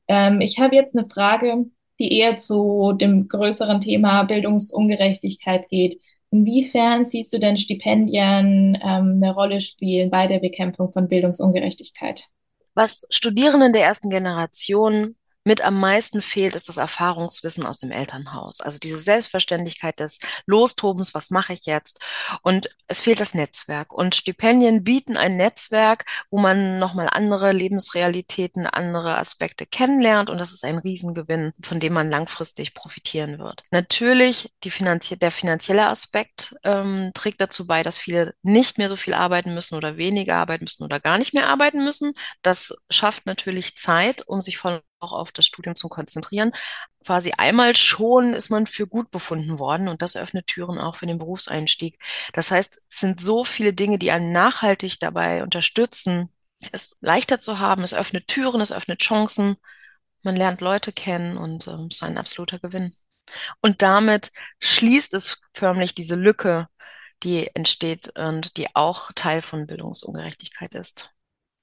Ähm, 0.08 0.40
ich 0.40 0.58
habe 0.58 0.74
jetzt 0.74 0.96
eine 0.96 1.06
Frage, 1.06 1.66
die 1.98 2.10
eher 2.10 2.38
zu 2.38 2.94
dem 2.94 3.28
größeren 3.28 3.82
Thema 3.82 4.22
Bildungsungerechtigkeit 4.22 5.68
geht. 5.68 6.00
Inwiefern 6.30 7.04
siehst 7.04 7.34
du 7.34 7.38
denn 7.38 7.58
Stipendien 7.58 8.78
ähm, 8.82 9.20
eine 9.22 9.34
Rolle 9.34 9.60
spielen 9.60 10.08
bei 10.08 10.26
der 10.26 10.38
Bekämpfung 10.38 10.90
von 10.90 11.06
Bildungsungerechtigkeit? 11.06 12.24
Was 12.72 13.06
Studierenden 13.10 13.74
der 13.74 13.82
ersten 13.82 14.08
Generation 14.08 15.16
mit 15.44 15.62
am 15.62 15.78
meisten 15.78 16.22
fehlt, 16.22 16.54
ist 16.54 16.68
das 16.68 16.76
Erfahrungswissen 16.76 17.64
aus 17.64 17.78
dem 17.78 17.90
Elternhaus. 17.90 18.60
Also 18.60 18.78
diese 18.78 18.98
Selbstverständlichkeit 18.98 20.00
des 20.00 20.18
Lostobens, 20.46 21.14
was 21.14 21.30
mache 21.30 21.52
ich 21.52 21.66
jetzt? 21.66 22.00
Und 22.42 22.68
es 22.86 23.00
fehlt 23.00 23.20
das 23.20 23.34
Netzwerk. 23.34 23.92
Und 23.92 24.14
Stipendien 24.14 24.84
bieten 24.84 25.16
ein 25.16 25.36
Netzwerk, 25.36 26.04
wo 26.30 26.38
man 26.38 26.78
nochmal 26.78 27.08
andere 27.10 27.52
Lebensrealitäten, 27.52 28.66
andere 28.66 29.18
Aspekte 29.18 29.66
kennenlernt. 29.66 30.30
Und 30.30 30.38
das 30.38 30.52
ist 30.52 30.64
ein 30.64 30.78
Riesengewinn, 30.78 31.52
von 31.62 31.80
dem 31.80 31.92
man 31.92 32.10
langfristig 32.10 32.74
profitieren 32.74 33.38
wird. 33.38 33.62
Natürlich, 33.70 34.50
finanzie 34.74 35.16
der 35.16 35.30
finanzielle 35.30 35.86
Aspekt 35.86 36.56
ähm, 36.64 37.12
trägt 37.14 37.40
dazu 37.40 37.66
bei, 37.66 37.82
dass 37.82 37.98
viele 37.98 38.34
nicht 38.42 38.78
mehr 38.78 38.88
so 38.88 38.96
viel 38.96 39.14
arbeiten 39.14 39.54
müssen 39.54 39.76
oder 39.76 39.96
weniger 39.96 40.36
arbeiten 40.36 40.64
müssen 40.64 40.84
oder 40.84 41.00
gar 41.00 41.18
nicht 41.18 41.32
mehr 41.32 41.48
arbeiten 41.48 41.82
müssen. 41.82 42.14
Das 42.42 42.74
schafft 42.90 43.26
natürlich 43.26 43.76
Zeit, 43.76 44.26
um 44.26 44.42
sich 44.42 44.58
voll 44.58 44.82
auch 45.04 45.12
auf 45.12 45.32
das 45.32 45.46
Studium 45.46 45.76
zu 45.76 45.88
konzentrieren. 45.88 46.52
Quasi 47.04 47.32
einmal 47.36 47.76
schon 47.76 48.34
ist 48.34 48.50
man 48.50 48.66
für 48.66 48.86
gut 48.86 49.10
befunden 49.10 49.58
worden 49.58 49.88
und 49.88 50.02
das 50.02 50.16
öffnet 50.16 50.46
Türen 50.46 50.78
auch 50.78 50.96
für 50.96 51.06
den 51.06 51.18
Berufseinstieg. 51.18 51.98
Das 52.32 52.50
heißt, 52.50 52.82
es 52.90 53.00
sind 53.00 53.20
so 53.20 53.44
viele 53.44 53.72
Dinge, 53.72 53.98
die 53.98 54.10
einen 54.10 54.32
nachhaltig 54.32 54.98
dabei 55.00 55.42
unterstützen, 55.42 56.30
es 56.72 56.96
leichter 57.00 57.40
zu 57.40 57.58
haben. 57.58 57.82
Es 57.82 57.94
öffnet 57.94 58.28
Türen, 58.28 58.60
es 58.60 58.72
öffnet 58.72 59.00
Chancen. 59.00 59.56
Man 60.22 60.36
lernt 60.36 60.60
Leute 60.60 60.92
kennen 60.92 61.36
und 61.36 61.66
es 61.66 61.96
ist 61.96 62.02
ein 62.02 62.18
absoluter 62.18 62.58
Gewinn. 62.58 62.94
Und 63.60 63.82
damit 63.82 64.32
schließt 64.60 65.14
es 65.14 65.40
förmlich 65.52 65.94
diese 65.94 66.14
Lücke, 66.14 66.68
die 67.22 67.48
entsteht 67.54 68.12
und 68.16 68.56
die 68.56 68.74
auch 68.74 69.12
Teil 69.14 69.42
von 69.42 69.66
Bildungsungerechtigkeit 69.66 70.74
ist. 70.74 71.10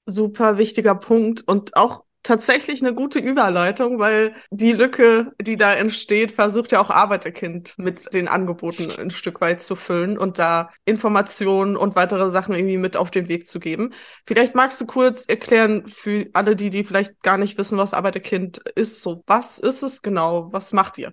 Super 0.06 0.58
wichtiger 0.58 0.94
Punkt 0.94 1.42
und 1.46 1.76
auch 1.76 2.04
tatsächlich 2.22 2.82
eine 2.82 2.94
gute 2.94 3.18
Überleitung, 3.18 3.98
weil 3.98 4.34
die 4.50 4.72
Lücke, 4.72 5.32
die 5.40 5.56
da 5.56 5.74
entsteht, 5.74 6.32
versucht 6.32 6.72
ja 6.72 6.80
auch 6.80 6.90
Arbeiterkind 6.90 7.74
mit 7.78 8.12
den 8.14 8.28
Angeboten 8.28 8.90
ein 8.98 9.10
Stück 9.10 9.40
weit 9.40 9.60
zu 9.62 9.76
füllen 9.76 10.18
und 10.18 10.38
da 10.38 10.70
Informationen 10.84 11.76
und 11.76 11.96
weitere 11.96 12.30
Sachen 12.30 12.54
irgendwie 12.54 12.76
mit 12.78 12.96
auf 12.96 13.10
den 13.10 13.28
Weg 13.28 13.48
zu 13.48 13.60
geben. 13.60 13.92
Vielleicht 14.26 14.54
magst 14.54 14.80
du 14.80 14.86
kurz 14.86 15.24
erklären 15.26 15.86
für 15.86 16.26
alle 16.32 16.56
die, 16.56 16.70
die 16.70 16.84
vielleicht 16.84 17.22
gar 17.22 17.38
nicht 17.38 17.58
wissen, 17.58 17.78
was 17.78 17.94
Arbeiterkind 17.94 18.58
ist. 18.76 19.02
So, 19.02 19.22
was 19.26 19.58
ist 19.58 19.82
es 19.82 20.02
genau? 20.02 20.52
Was 20.52 20.72
macht 20.72 20.98
ihr? 20.98 21.12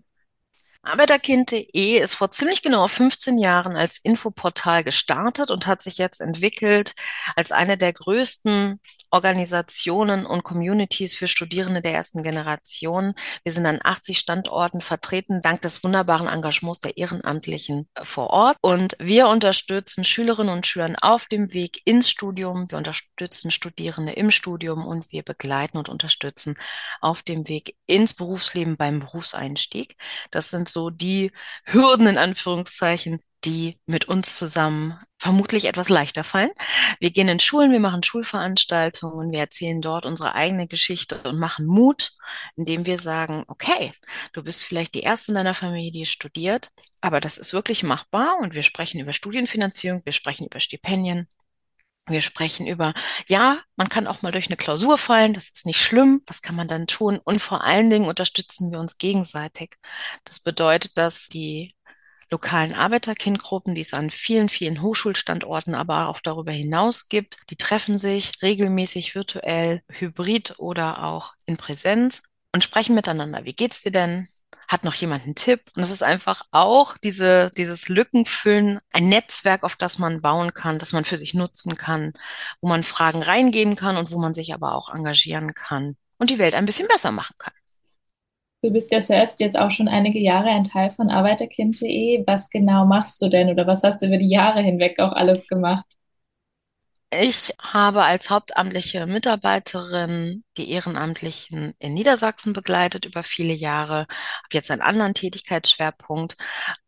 Arbeiterkind.de 0.90 2.00
ist 2.00 2.16
vor 2.16 2.32
ziemlich 2.32 2.64
genau 2.64 2.88
15 2.88 3.38
Jahren 3.38 3.78
als 3.78 4.00
Infoportal 4.00 4.84
gestartet 4.84 5.52
und 5.52 5.68
hat 5.68 5.84
sich 5.84 6.00
jetzt 6.00 6.20
entwickelt 6.20 6.96
als 7.36 7.52
eine 7.52 7.78
der 7.78 7.94
größten 7.94 8.80
Organisationen 9.12 10.26
und 10.26 10.44
Communities 10.44 11.16
für 11.16 11.28
Studierende 11.28 11.82
der 11.82 11.94
ersten 11.94 12.24
Generation. 12.24 13.14
Wir 13.44 13.52
sind 13.52 13.66
an 13.66 13.80
80 13.84 14.18
Standorten 14.18 14.82
vertreten, 14.82 15.42
dank 15.42 15.62
des 15.62 15.84
wunderbaren 15.84 16.28
Engagements 16.28 16.80
der 16.80 16.98
Ehrenamtlichen 16.98 17.88
vor 18.02 18.30
Ort. 18.30 18.58
Und 18.62 18.96
wir 19.00 19.28
unterstützen 19.28 20.04
Schülerinnen 20.04 20.54
und 20.54 20.68
Schülern 20.68 20.96
auf 20.96 21.26
dem 21.26 21.54
Weg 21.54 21.82
ins 21.86 22.10
Studium. 22.10 22.70
Wir 22.70 22.78
unterstützen 22.78 23.52
Studierende 23.52 24.14
im 24.14 24.32
Studium 24.32 24.86
und 24.86 25.12
wir 25.12 25.24
begleiten 25.24 25.78
und 25.78 25.90
unterstützen 25.90 26.56
auf 27.02 27.24
dem 27.24 27.48
Weg 27.48 27.76
ins 27.88 28.14
Berufsleben 28.14 28.78
beim 28.78 29.00
Berufseinstieg. 29.00 29.96
Das 30.32 30.50
sind 30.50 30.70
so 30.80 30.90
die 30.90 31.32
Hürden 31.66 32.08
in 32.08 32.18
Anführungszeichen, 32.18 33.20
die 33.44 33.80
mit 33.86 34.06
uns 34.08 34.38
zusammen 34.38 34.98
vermutlich 35.18 35.66
etwas 35.66 35.90
leichter 35.90 36.24
fallen. 36.24 36.52
Wir 37.00 37.12
gehen 37.12 37.28
in 37.28 37.42
Schulen, 37.42 37.72
wir 37.72 37.82
machen 37.82 38.04
Schulveranstaltungen, 38.04 39.32
wir 39.32 39.40
erzählen 39.40 39.82
dort 39.82 40.06
unsere 40.06 40.36
eigene 40.36 40.68
Geschichte 40.68 41.20
und 41.24 41.38
machen 41.38 41.66
Mut, 41.66 42.14
indem 42.56 42.86
wir 42.86 42.98
sagen, 42.98 43.44
okay, 43.48 43.92
du 44.32 44.44
bist 44.44 44.64
vielleicht 44.64 44.96
die 44.96 45.02
erste 45.02 45.32
in 45.32 45.36
deiner 45.36 45.54
Familie, 45.54 45.92
die 45.92 46.06
studiert, 46.06 46.70
aber 47.02 47.20
das 47.20 47.38
ist 47.38 47.52
wirklich 47.52 47.84
machbar 47.84 48.38
und 48.40 48.54
wir 48.56 48.64
sprechen 48.64 49.02
über 49.02 49.12
Studienfinanzierung, 49.14 50.02
wir 50.06 50.14
sprechen 50.14 50.46
über 50.46 50.62
Stipendien. 50.62 51.28
Wir 52.10 52.22
sprechen 52.22 52.68
über, 52.68 52.94
ja, 53.28 53.60
man 53.76 53.90
kann 53.90 54.08
auch 54.08 54.22
mal 54.22 54.32
durch 54.32 54.48
eine 54.48 54.58
Klausur 54.58 54.98
fallen, 54.98 55.34
das 55.34 55.50
ist 55.50 55.66
nicht 55.66 55.82
schlimm, 55.82 56.22
was 56.28 56.42
kann 56.42 56.56
man 56.56 56.68
dann 56.68 56.88
tun? 56.88 57.20
Und 57.24 57.42
vor 57.42 57.64
allen 57.64 57.90
Dingen 57.90 58.08
unterstützen 58.08 58.72
wir 58.72 58.80
uns 58.80 58.98
gegenseitig. 58.98 59.78
Das 60.24 60.40
bedeutet, 60.40 60.98
dass 60.98 61.28
die 61.28 61.76
lokalen 62.32 62.74
Arbeiterkindgruppen, 62.74 63.76
die 63.76 63.82
es 63.82 63.94
an 63.94 64.10
vielen, 64.10 64.50
vielen 64.50 64.82
Hochschulstandorten, 64.82 65.76
aber 65.76 66.08
auch 66.08 66.20
darüber 66.20 66.52
hinaus 66.52 67.10
gibt. 67.10 67.38
Die 67.50 67.56
treffen 67.56 67.98
sich 67.98 68.32
regelmäßig 68.42 69.16
virtuell, 69.16 69.82
hybrid 69.90 70.56
oder 70.60 71.04
auch 71.04 71.34
in 71.46 71.58
Präsenz 71.58 72.24
und 72.54 72.64
sprechen 72.64 72.96
miteinander. 72.96 73.46
Wie 73.46 73.54
geht's 73.54 73.82
dir 73.82 73.92
denn? 73.92 74.28
Hat 74.70 74.84
noch 74.84 74.94
jemand 74.94 75.26
einen 75.26 75.36
Tipp? 75.36 75.62
Und 75.76 75.82
es 75.82 75.90
ist 75.90 76.04
einfach 76.04 76.44
auch 76.52 76.96
diese, 77.00 77.52
dieses 77.58 77.90
Lückenfüllen, 77.90 78.80
ein 78.94 79.10
Netzwerk, 79.10 79.64
auf 79.64 79.76
das 79.76 80.00
man 80.00 80.22
bauen 80.22 80.54
kann, 80.54 80.78
das 80.78 80.94
man 80.94 81.04
für 81.04 81.18
sich 81.18 81.34
nutzen 81.34 81.76
kann, 81.76 82.14
wo 82.62 82.70
man 82.70 82.84
Fragen 82.84 83.24
reingeben 83.24 83.76
kann 83.76 83.98
und 83.98 84.12
wo 84.12 84.20
man 84.20 84.34
sich 84.34 84.54
aber 84.54 84.76
auch 84.76 84.94
engagieren 84.94 85.54
kann 85.54 85.98
und 86.20 86.30
die 86.30 86.40
Welt 86.40 86.54
ein 86.54 86.68
bisschen 86.68 86.88
besser 86.88 87.12
machen 87.12 87.36
kann. 87.40 87.54
Du 88.62 88.72
bist 88.72 88.92
ja 88.92 89.02
selbst 89.02 89.40
jetzt 89.40 89.58
auch 89.58 89.72
schon 89.72 89.88
einige 89.88 90.20
Jahre 90.20 90.50
ein 90.50 90.66
Teil 90.66 90.92
von 90.92 91.10
Arbeiterkind.de. 91.10 92.26
Was 92.28 92.50
genau 92.50 92.86
machst 92.86 93.22
du 93.22 93.30
denn 93.30 93.50
oder 93.50 93.66
was 93.66 93.84
hast 93.84 94.02
du 94.02 94.08
über 94.08 94.18
die 94.18 94.30
Jahre 94.30 94.62
hinweg 94.62 95.00
auch 95.00 95.14
alles 95.14 95.48
gemacht? 95.48 95.86
Ich 97.12 97.52
habe 97.60 98.04
als 98.04 98.30
hauptamtliche 98.30 99.08
Mitarbeiterin 99.08 100.44
die 100.58 100.70
Ehrenamtlichen 100.70 101.74
in 101.80 101.96
Niedersachsen 101.96 102.54
begleitet 102.54 103.06
über 103.06 103.24
viele 103.24 103.54
Jahre, 103.54 104.02
habe 104.02 104.08
jetzt 104.52 104.70
einen 104.70 104.84
anderen 104.84 105.16
Tätigkeitsschwerpunkt, 105.16 106.38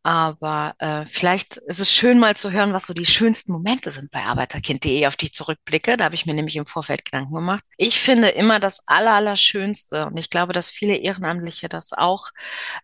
aber 0.04 0.76
äh, 0.78 1.06
vielleicht 1.08 1.58
ist 1.58 1.80
es 1.80 1.92
schön 1.92 2.20
mal 2.20 2.36
zu 2.36 2.52
hören, 2.52 2.72
was 2.72 2.86
so 2.86 2.94
die 2.94 3.06
schönsten 3.08 3.52
Momente 3.52 3.92
sind 3.92 4.12
bei 4.12 4.24
Arbeiterkind.de, 4.24 5.08
auf 5.08 5.16
die 5.16 5.26
ich 5.26 5.34
zurückblicke. 5.34 5.98
Da 5.98 6.06
habe 6.06 6.16
ich 6.16 6.28
mir 6.28 6.36
nämlich 6.36 6.56
im 6.56 6.68
Vorfeld 6.68 7.04
Gedanken 7.04 7.34
gemacht. 7.34 7.64
Ich 7.78 8.00
finde 8.00 8.30
immer 8.30 8.60
das 8.60 8.84
Allerallerschönste 8.86 10.06
und 10.06 10.18
ich 10.18 10.30
glaube, 10.30 10.54
dass 10.54 10.70
viele 10.70 10.98
Ehrenamtliche 10.98 11.68
das 11.68 11.94
auch 11.94 12.30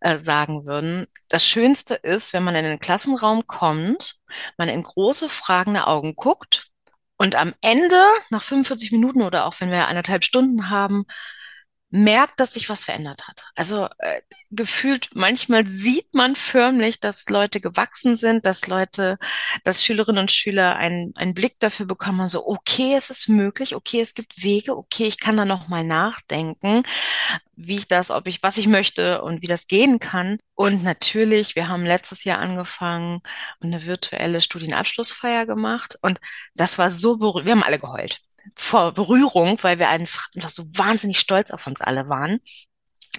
äh, 0.01 0.17
sagen 0.17 0.65
würden. 0.65 1.05
Das 1.27 1.45
Schönste 1.45 1.93
ist, 1.95 2.33
wenn 2.33 2.43
man 2.43 2.55
in 2.55 2.65
den 2.65 2.79
Klassenraum 2.79 3.45
kommt, 3.45 4.15
man 4.57 4.69
in 4.69 4.81
große 4.81 5.29
fragende 5.29 5.85
Augen 5.85 6.15
guckt 6.15 6.66
und 7.17 7.35
am 7.35 7.53
Ende, 7.61 8.01
nach 8.29 8.43
45 8.43 8.91
Minuten 8.91 9.21
oder 9.21 9.45
auch 9.45 9.55
wenn 9.59 9.71
wir 9.71 9.87
eineinhalb 9.87 10.23
Stunden 10.23 10.69
haben, 10.69 11.05
merkt, 11.89 12.39
dass 12.39 12.53
sich 12.53 12.69
was 12.69 12.83
verändert 12.83 13.27
hat. 13.27 13.45
Also 13.55 13.87
äh, 13.99 14.21
gefühlt, 14.51 15.09
manchmal 15.13 15.65
sieht 15.67 16.13
man 16.13 16.35
förmlich, 16.35 16.99
dass 16.99 17.29
Leute 17.29 17.61
gewachsen 17.61 18.17
sind, 18.17 18.45
dass 18.45 18.67
Leute, 18.67 19.17
dass 19.63 19.85
Schülerinnen 19.85 20.21
und 20.21 20.31
Schüler 20.31 20.75
einen, 20.75 21.15
einen 21.15 21.33
Blick 21.33 21.59
dafür 21.59 21.85
bekommen, 21.85 22.27
so, 22.27 22.45
okay, 22.45 22.95
es 22.97 23.09
ist 23.09 23.29
möglich, 23.29 23.75
okay, 23.75 24.01
es 24.01 24.15
gibt 24.15 24.43
Wege, 24.43 24.75
okay, 24.75 25.05
ich 25.05 25.19
kann 25.19 25.37
da 25.37 25.45
noch 25.45 25.69
mal 25.69 25.83
nachdenken, 25.83 26.83
wie 27.55 27.77
ich 27.77 27.87
das, 27.87 28.11
ob 28.11 28.27
ich, 28.27 28.43
was 28.43 28.57
ich 28.57 28.67
möchte 28.67 29.21
und 29.21 29.41
wie 29.41 29.47
das 29.47 29.67
gehen 29.67 29.99
kann. 29.99 30.37
Und 30.55 30.83
natürlich, 30.83 31.55
wir 31.55 31.69
haben 31.69 31.83
letztes 31.83 32.23
Jahr 32.25 32.39
angefangen 32.39 33.21
und 33.59 33.73
eine 33.73 33.85
virtuelle 33.85 34.41
Studienabschlussfeier 34.41 35.45
gemacht 35.45 35.97
und 36.01 36.19
das 36.55 36.77
war 36.77 36.91
so 36.91 37.17
berührend. 37.17 37.45
Wir 37.45 37.53
haben 37.53 37.63
alle 37.63 37.79
geheult 37.79 38.21
vor 38.55 38.93
Berührung, 38.93 39.57
weil 39.61 39.79
wir 39.79 39.89
einfach 39.89 40.29
so 40.47 40.63
wahnsinnig 40.73 41.19
stolz 41.19 41.51
auf 41.51 41.67
uns 41.67 41.81
alle 41.81 42.09
waren 42.09 42.39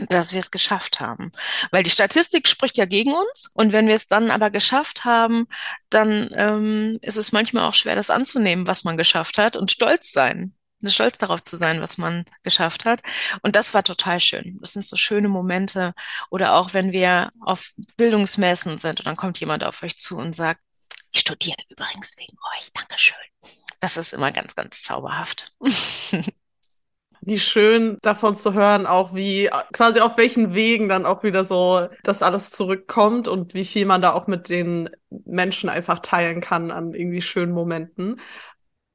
dass 0.09 0.33
wir 0.33 0.41
es 0.41 0.51
geschafft 0.51 1.01
haben. 1.01 1.33
Weil 1.71 1.83
die 1.83 1.91
Statistik 1.91 2.49
spricht 2.49 2.77
ja 2.77 2.85
gegen 2.85 3.13
uns 3.13 3.51
und 3.55 3.73
wenn 3.73 3.89
wir 3.89 3.95
es 3.95 4.07
dann 4.07 4.31
aber 4.31 4.51
geschafft 4.51 5.05
haben, 5.05 5.47
dann 5.91 6.29
ähm, 6.35 6.99
ist 7.03 7.17
es 7.17 7.33
manchmal 7.33 7.65
auch 7.65 7.75
schwer, 7.75 7.97
das 7.97 8.11
anzunehmen, 8.11 8.67
was 8.67 8.85
man 8.85 8.97
geschafft 8.97 9.39
hat 9.39 9.57
und 9.57 9.71
stolz 9.71 10.13
sein. 10.13 10.55
Stolz 10.87 11.19
darauf 11.19 11.43
zu 11.43 11.57
sein, 11.57 11.81
was 11.81 11.99
man 11.99 12.25
geschafft 12.45 12.85
hat. 12.85 13.03
Und 13.43 13.57
das 13.57 13.75
war 13.75 13.83
total 13.83 14.21
schön. 14.21 14.59
Das 14.61 14.75
sind 14.75 14.87
so 14.87 14.95
schöne 14.95 15.29
Momente. 15.29 15.93
Oder 16.31 16.55
auch 16.55 16.73
wenn 16.73 16.93
wir 16.93 17.33
auf 17.41 17.73
Bildungsmessen 17.97 18.79
sind 18.79 19.01
und 19.01 19.07
dann 19.07 19.17
kommt 19.17 19.41
jemand 19.41 19.65
auf 19.65 19.83
euch 19.83 19.99
zu 19.99 20.17
und 20.17 20.37
sagt, 20.37 20.61
ich 21.11 21.21
studiere 21.21 21.57
übrigens 21.69 22.17
wegen 22.17 22.37
euch. 22.57 22.73
Dankeschön. 22.73 23.17
Das 23.81 23.97
ist 23.97 24.13
immer 24.13 24.33
ganz, 24.33 24.55
ganz 24.55 24.83
zauberhaft. 24.83 25.55
wie 27.21 27.39
schön 27.39 27.99
davon 28.03 28.35
zu 28.35 28.55
hören, 28.55 28.87
auch 28.87 29.15
wie 29.15 29.51
quasi 29.73 30.01
auf 30.01 30.17
welchen 30.17 30.55
Wegen 30.55 30.89
dann 30.89 31.05
auch 31.05 31.23
wieder 31.25 31.45
so 31.45 31.89
das 32.05 32.23
alles 32.23 32.51
zurückkommt 32.51 33.29
und 33.29 33.55
wie 33.55 33.65
viel 33.65 33.87
man 33.87 34.03
da 34.03 34.13
auch 34.13 34.27
mit 34.29 34.49
den 34.49 34.89
Menschen 35.11 35.69
einfach 35.69 35.99
teilen 35.99 36.41
kann 36.41 36.71
an 36.71 36.95
irgendwie 36.95 37.21
schönen 37.21 37.53
Momenten 37.53 38.21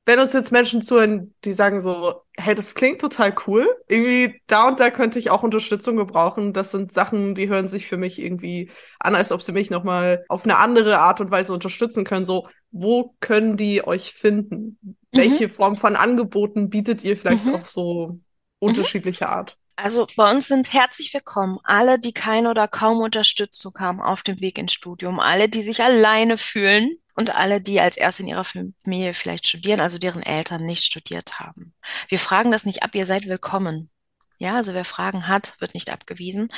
wenn 0.05 0.19
uns 0.19 0.33
jetzt 0.33 0.51
Menschen 0.51 0.81
zuhören, 0.81 1.33
die 1.45 1.53
sagen 1.53 1.79
so, 1.79 2.23
hey, 2.35 2.55
das 2.55 2.75
klingt 2.75 2.99
total 2.99 3.33
cool, 3.47 3.67
irgendwie 3.87 4.41
da 4.47 4.67
und 4.67 4.79
da 4.79 4.89
könnte 4.89 5.17
ich 5.17 5.29
auch 5.29 5.43
Unterstützung 5.43 5.95
gebrauchen. 5.95 6.51
Das 6.51 6.71
sind 6.71 6.91
Sachen, 6.91 7.35
die 7.35 7.47
hören 7.47 7.69
sich 7.69 7.87
für 7.87 7.97
mich 7.97 8.21
irgendwie 8.21 8.69
an, 8.99 9.15
als 9.15 9.31
ob 9.31 9.41
sie 9.41 9.53
mich 9.53 9.69
nochmal 9.69 10.25
auf 10.27 10.43
eine 10.43 10.57
andere 10.57 10.99
Art 10.99 11.21
und 11.21 11.31
Weise 11.31 11.53
unterstützen 11.53 12.03
können. 12.03 12.25
So, 12.25 12.49
wo 12.73 13.15
können 13.21 13.55
die 13.55 13.85
euch 13.87 14.11
finden? 14.11 14.77
Mhm. 14.81 14.95
Welche 15.11 15.47
Form 15.47 15.75
von 15.75 15.95
Angeboten 15.95 16.69
bietet 16.69 17.03
ihr 17.03 17.15
vielleicht 17.15 17.45
mhm. 17.45 17.55
auch 17.55 17.65
so 17.65 18.19
unterschiedliche 18.59 19.29
Art? 19.29 19.57
Also 19.75 20.05
bei 20.15 20.29
uns 20.29 20.49
sind 20.49 20.73
herzlich 20.73 21.13
willkommen 21.13 21.57
alle, 21.63 21.97
die 21.97 22.13
keine 22.13 22.49
oder 22.49 22.67
kaum 22.67 22.99
Unterstützung 22.99 23.73
haben 23.79 24.01
auf 24.01 24.21
dem 24.21 24.41
Weg 24.41 24.57
ins 24.57 24.73
Studium, 24.73 25.19
alle, 25.19 25.49
die 25.49 25.61
sich 25.61 25.81
alleine 25.81 26.37
fühlen, 26.37 26.97
und 27.15 27.35
alle, 27.35 27.61
die 27.61 27.79
als 27.79 27.97
erste 27.97 28.23
in 28.23 28.29
ihrer 28.29 28.43
Familie 28.43 29.13
vielleicht 29.13 29.47
studieren, 29.47 29.79
also 29.79 29.97
deren 29.97 30.23
Eltern 30.23 30.65
nicht 30.65 30.83
studiert 30.83 31.39
haben. 31.39 31.73
Wir 32.09 32.19
fragen 32.19 32.51
das 32.51 32.65
nicht 32.65 32.83
ab, 32.83 32.95
ihr 32.95 33.05
seid 33.05 33.27
willkommen. 33.27 33.89
Ja, 34.37 34.55
also 34.55 34.73
wer 34.73 34.83
Fragen 34.83 35.27
hat, 35.27 35.55
wird 35.59 35.73
nicht 35.73 35.89
abgewiesen. 35.89 36.49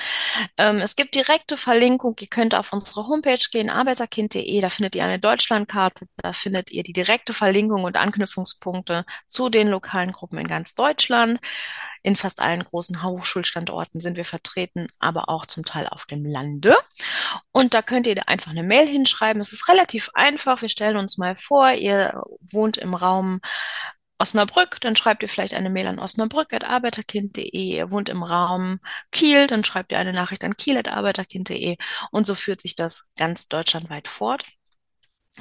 Ähm, 0.57 0.77
es 0.77 0.95
gibt 0.95 1.13
direkte 1.13 1.57
Verlinkung. 1.57 2.15
Ihr 2.19 2.27
könnt 2.27 2.55
auf 2.55 2.73
unsere 2.73 3.07
Homepage 3.07 3.37
gehen, 3.51 3.69
arbeiterkind.de. 3.69 4.61
Da 4.61 4.69
findet 4.69 4.95
ihr 4.95 5.03
eine 5.03 5.19
Deutschlandkarte. 5.19 6.07
Da 6.17 6.33
findet 6.33 6.71
ihr 6.71 6.83
die 6.83 6.93
direkte 6.93 7.33
Verlinkung 7.33 7.83
und 7.83 7.97
Anknüpfungspunkte 7.97 9.05
zu 9.27 9.49
den 9.49 9.67
lokalen 9.67 10.11
Gruppen 10.11 10.39
in 10.39 10.47
ganz 10.47 10.73
Deutschland. 10.73 11.39
In 12.01 12.15
fast 12.15 12.41
allen 12.41 12.63
großen 12.63 13.03
Hochschulstandorten 13.03 13.99
sind 13.99 14.15
wir 14.15 14.25
vertreten, 14.25 14.87
aber 14.99 15.27
auch 15.27 15.45
zum 15.45 15.65
Teil 15.65 15.87
auf 15.87 16.05
dem 16.05 16.23
Lande. 16.23 16.75
Und 17.51 17.73
da 17.73 17.81
könnt 17.81 18.07
ihr 18.07 18.29
einfach 18.29 18.51
eine 18.51 18.63
Mail 18.63 18.87
hinschreiben. 18.87 19.39
Es 19.39 19.53
ist 19.53 19.67
relativ 19.69 20.09
einfach. 20.13 20.61
Wir 20.61 20.69
stellen 20.69 20.97
uns 20.97 21.17
mal 21.17 21.35
vor, 21.35 21.71
ihr 21.71 22.21
wohnt 22.51 22.77
im 22.77 22.93
Raum 22.93 23.41
Osnabrück, 24.17 24.79
dann 24.81 24.95
schreibt 24.95 25.23
ihr 25.23 25.29
vielleicht 25.29 25.53
eine 25.53 25.69
Mail 25.69 25.87
an 25.87 25.99
osnabrück.arbeiterkind.de. 25.99 27.49
Ihr 27.49 27.91
wohnt 27.91 28.09
im 28.09 28.23
Raum 28.23 28.79
Kiel, 29.11 29.47
dann 29.47 29.63
schreibt 29.63 29.91
ihr 29.91 29.99
eine 29.99 30.13
Nachricht 30.13 30.43
an 30.43 30.55
kiel.arbeiterkind.de. 30.55 31.77
Und 32.11 32.25
so 32.25 32.35
führt 32.35 32.61
sich 32.61 32.75
das 32.75 33.09
ganz 33.17 33.47
deutschlandweit 33.47 34.07
fort. 34.07 34.45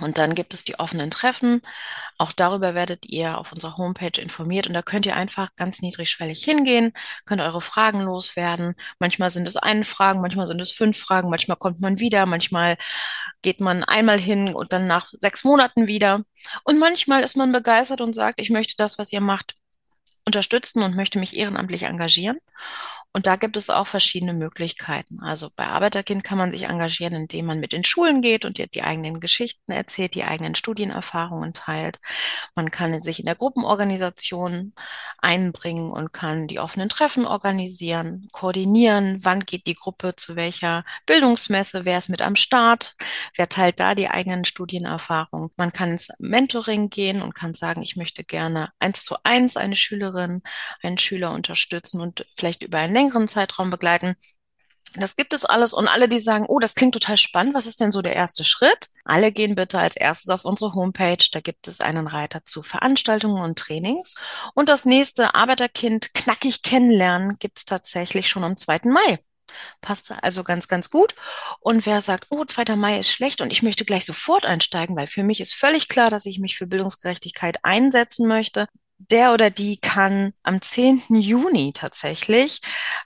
Und 0.01 0.19
dann 0.19 0.35
gibt 0.35 0.55
es 0.55 0.65
die 0.65 0.79
offenen 0.81 1.13
Treffen. 1.13 1.63
Auch 2.19 2.33
darüber 2.33 2.75
werdet 2.75 3.07
ihr 3.07 3.39
auf 3.39 3.53
unserer 3.53 3.77
Homepage 3.77 4.21
informiert 4.21 4.67
und 4.67 4.73
da 4.75 4.83
könnt 4.83 5.07
ihr 5.07 5.15
einfach 5.15 5.55
ganz 5.55 5.83
niedrigschwellig 5.83 6.43
hingehen, 6.43 6.93
könnt 7.27 7.41
eure 7.41 7.61
Fragen 7.61 8.01
loswerden. 8.01 8.75
Manchmal 8.99 9.31
sind 9.31 9.47
es 9.47 9.57
eine 9.57 9.85
Fragen, 9.85 10.21
manchmal 10.21 10.49
sind 10.49 10.61
es 10.61 10.73
fünf 10.73 10.99
Fragen, 10.99 11.31
manchmal 11.31 11.57
kommt 11.57 11.81
man 11.81 11.99
wieder, 12.01 12.27
manchmal 12.27 12.77
geht 13.45 13.61
man 13.61 13.85
einmal 13.85 14.19
hin 14.19 14.55
und 14.55 14.73
dann 14.73 14.89
nach 14.89 15.13
sechs 15.21 15.45
Monaten 15.45 15.87
wieder. 15.87 16.25
Und 16.65 16.81
manchmal 16.81 17.23
ist 17.23 17.37
man 17.37 17.53
begeistert 17.53 18.01
und 18.01 18.15
sagt, 18.15 18.41
ich 18.41 18.51
möchte 18.51 18.75
das, 18.77 18.99
was 18.99 19.13
ihr 19.13 19.21
macht, 19.21 19.55
unterstützen 20.25 20.83
und 20.83 20.97
möchte 20.97 21.21
mich 21.21 21.37
ehrenamtlich 21.37 21.85
engagieren. 21.85 22.39
Und 23.17 23.29
da 23.29 23.37
gibt 23.37 23.57
es 23.57 23.71
auch 23.71 23.87
verschiedene 23.87 24.33
Möglichkeiten. 24.33 25.23
Also 25.23 25.49
bei 25.55 25.69
Arbeiterkind 25.69 26.25
kann 26.25 26.37
man 26.37 26.51
sich 26.51 26.65
engagieren, 26.65 27.15
indem 27.15 27.47
man 27.47 27.61
mit 27.61 27.73
in 27.73 27.85
Schulen 27.85 28.23
geht 28.23 28.45
und 28.45 28.59
die, 28.59 28.69
die 28.69 28.83
eigenen 28.83 29.21
Geschichten 29.21 29.71
erzählt, 29.71 30.17
die 30.17 30.25
eigenen 30.25 30.57
Studienerfahrungen 30.57 31.53
teilt. 31.53 32.01
Man 32.57 32.73
kann 32.73 33.01
sich 33.01 33.21
in 33.21 33.27
der 33.27 33.37
Gruppenorganisation 33.37 34.73
einbringen 35.19 35.93
und 35.93 36.13
kann 36.13 36.49
die 36.49 36.59
offenen 36.59 36.89
Treffen 36.89 37.25
organisieren, 37.25 38.27
koordinieren. 38.33 39.21
Wann 39.23 39.41
geht 39.45 39.69
die 39.69 39.77
Gruppe 39.77 40.17
zu 40.17 40.35
welcher 40.35 40.85
Bildungsmesse? 41.07 41.85
Wer 41.85 41.99
ist 41.99 42.09
mit 42.09 42.21
am 42.21 42.35
Start? 42.35 42.97
Wer 43.37 43.49
teilt 43.49 43.79
da 43.79 43.95
die 43.95 44.09
eigenen 44.09 44.45
Studienerfahrungen? 44.45 45.51
Man 45.57 45.73
kann 45.73 45.93
ins 45.93 46.09
Mentoring 46.19 46.91
gehen 46.91 47.23
und 47.23 47.37
kann 47.37 47.55
sagen, 47.55 47.81
ich 47.81 47.95
möchte 47.95 48.25
gerne 48.25 48.71
eins 48.81 49.05
zu 49.05 49.15
eins 49.23 49.57
eine 49.57 49.77
Schülerin, 49.77 50.43
einen 50.83 50.99
Schüler 50.99 51.31
unterstützen 51.31 52.01
und 52.01 52.27
vielleicht 52.37 52.65
über 52.65 52.79
einen 52.79 53.04
längeren 53.05 53.29
Zeitraum 53.29 53.71
begleiten. 53.71 54.17
Das 54.97 55.17
gibt 55.17 55.33
es 55.33 55.45
alles 55.45 55.73
und 55.73 55.89
alle, 55.89 56.09
die 56.09 56.21
sagen, 56.21 56.45
oh, 56.47 56.61
das 56.61 56.77
klingt 56.77 56.93
total 56.93 57.19
spannend, 57.19 57.55
was 57.55 57.67
ist 57.67 57.81
denn 57.81 57.91
so 57.91 58.01
der 58.01 58.15
erste 58.15 58.45
Schritt? 58.45 58.91
Alle 59.05 59.33
gehen 59.33 59.57
bitte 59.57 59.79
als 59.79 59.97
erstes 59.97 60.31
auf 60.31 60.45
unsere 60.45 60.73
Homepage, 60.75 61.25
da 61.33 61.41
gibt 61.41 61.67
es 61.67 61.81
einen 61.81 62.07
Reiter 62.07 62.45
zu 62.45 62.63
Veranstaltungen 62.63 63.43
und 63.43 63.59
Trainings. 63.59 64.15
Und 64.55 64.69
das 64.69 64.85
nächste 64.85 65.35
Arbeiterkind 65.35 66.15
knackig 66.15 66.63
kennenlernen 66.63 67.37
gibt 67.41 67.59
es 67.59 67.65
tatsächlich 67.65 68.29
schon 68.29 68.45
am 68.45 68.57
2. 68.57 68.83
Mai. 68.85 69.19
Passt 69.81 70.13
also 70.23 70.45
ganz, 70.45 70.69
ganz 70.69 70.91
gut. 70.91 71.15
Und 71.61 71.87
wer 71.87 72.01
sagt, 72.01 72.27
oh, 72.31 72.45
2. 72.45 72.77
Mai 72.77 72.99
ist 72.99 73.11
schlecht 73.11 73.41
und 73.41 73.51
ich 73.51 73.63
möchte 73.63 73.85
gleich 73.85 74.05
sofort 74.05 74.47
einsteigen, 74.47 74.97
weil 74.97 75.09
für 75.09 75.25
mich 75.25 75.41
ist 75.41 75.55
völlig 75.55 75.89
klar, 75.89 76.11
dass 76.11 76.27
ich 76.27 76.39
mich 76.39 76.57
für 76.57 76.67
Bildungsgerechtigkeit 76.67 77.59
einsetzen 77.63 78.29
möchte, 78.29 78.69
der 79.11 79.33
oder 79.33 79.51
die 79.51 79.79
kann 79.79 80.33
am 80.43 80.61
10. 80.61 81.03
Juni 81.09 81.73
tatsächlich 81.73 82.61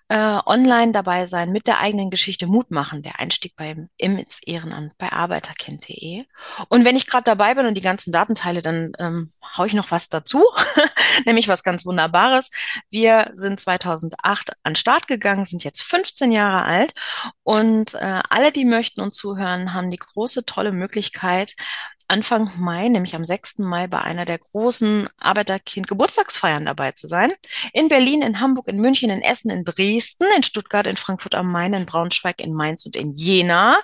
äh, 0.08 0.38
online 0.46 0.92
dabei 0.92 1.26
sein 1.26 1.52
mit 1.52 1.66
der 1.66 1.80
eigenen 1.80 2.10
Geschichte 2.10 2.46
Mut 2.46 2.70
machen, 2.70 3.02
der 3.02 3.18
Einstieg 3.18 3.54
beim 3.56 3.88
ins 3.96 4.40
Ehrenamt 4.44 4.96
bei 4.98 5.12
arbeiterkind.de. 5.12 6.24
Und 6.68 6.84
wenn 6.84 6.96
ich 6.96 7.06
gerade 7.06 7.24
dabei 7.24 7.54
bin 7.54 7.66
und 7.66 7.74
die 7.74 7.82
ganzen 7.82 8.12
Daten 8.12 8.34
teile, 8.34 8.62
dann 8.62 8.92
ähm, 8.98 9.32
hau 9.56 9.64
ich 9.64 9.74
noch 9.74 9.90
was 9.90 10.08
dazu, 10.08 10.44
nämlich 11.26 11.48
was 11.48 11.62
ganz 11.62 11.84
Wunderbares. 11.84 12.50
Wir 12.90 13.30
sind 13.34 13.60
2008 13.60 14.52
an 14.62 14.76
Start 14.76 15.08
gegangen, 15.08 15.44
sind 15.44 15.64
jetzt 15.64 15.82
15 15.82 16.32
Jahre 16.32 16.64
alt 16.64 16.94
und 17.42 17.94
äh, 17.94 18.20
alle, 18.28 18.52
die 18.52 18.64
möchten 18.64 19.00
und 19.00 19.14
zuhören, 19.14 19.74
haben 19.74 19.90
die 19.90 19.98
große, 19.98 20.44
tolle 20.44 20.72
Möglichkeit, 20.72 21.54
Anfang 22.08 22.50
Mai, 22.58 22.88
nämlich 22.88 23.14
am 23.14 23.24
6. 23.24 23.58
Mai, 23.58 23.86
bei 23.86 24.00
einer 24.00 24.24
der 24.24 24.38
großen 24.38 25.08
Arbeiterkind-Geburtstagsfeiern 25.18 26.64
dabei 26.64 26.92
zu 26.92 27.06
sein. 27.06 27.32
In 27.74 27.88
Berlin, 27.88 28.22
in 28.22 28.40
Hamburg, 28.40 28.68
in 28.68 28.80
München, 28.80 29.10
in 29.10 29.20
Essen, 29.20 29.50
in 29.50 29.64
Dresden, 29.64 30.24
in 30.34 30.42
Stuttgart, 30.42 30.86
in 30.86 30.96
Frankfurt 30.96 31.34
am 31.34 31.52
Main, 31.52 31.74
in 31.74 31.84
Braunschweig, 31.84 32.40
in 32.40 32.54
Mainz 32.54 32.86
und 32.86 32.96
in 32.96 33.12
Jena 33.12 33.76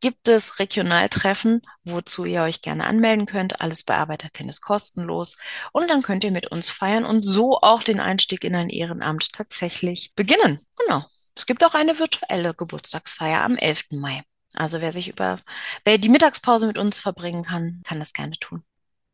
gibt 0.00 0.28
es 0.28 0.60
Regionaltreffen, 0.60 1.62
wozu 1.84 2.24
ihr 2.24 2.42
euch 2.42 2.62
gerne 2.62 2.86
anmelden 2.86 3.26
könnt. 3.26 3.60
Alles 3.60 3.82
bei 3.82 3.96
Arbeiterkind 3.96 4.48
ist 4.48 4.60
kostenlos. 4.60 5.36
Und 5.72 5.90
dann 5.90 6.02
könnt 6.02 6.22
ihr 6.22 6.30
mit 6.30 6.46
uns 6.46 6.70
feiern 6.70 7.04
und 7.04 7.24
so 7.24 7.58
auch 7.60 7.82
den 7.82 7.98
Einstieg 7.98 8.44
in 8.44 8.54
ein 8.54 8.70
Ehrenamt 8.70 9.32
tatsächlich 9.32 10.14
beginnen. 10.14 10.60
Genau. 10.78 11.04
Es 11.34 11.46
gibt 11.46 11.64
auch 11.64 11.74
eine 11.74 11.98
virtuelle 11.98 12.54
Geburtstagsfeier 12.54 13.42
am 13.42 13.56
11. 13.56 13.86
Mai. 13.90 14.22
Also 14.56 14.80
wer 14.80 14.92
sich 14.92 15.08
über, 15.08 15.38
wer 15.84 15.98
die 15.98 16.08
Mittagspause 16.08 16.66
mit 16.66 16.78
uns 16.78 17.00
verbringen 17.00 17.44
kann, 17.44 17.82
kann 17.84 17.98
das 17.98 18.12
gerne 18.12 18.36
tun. 18.40 18.62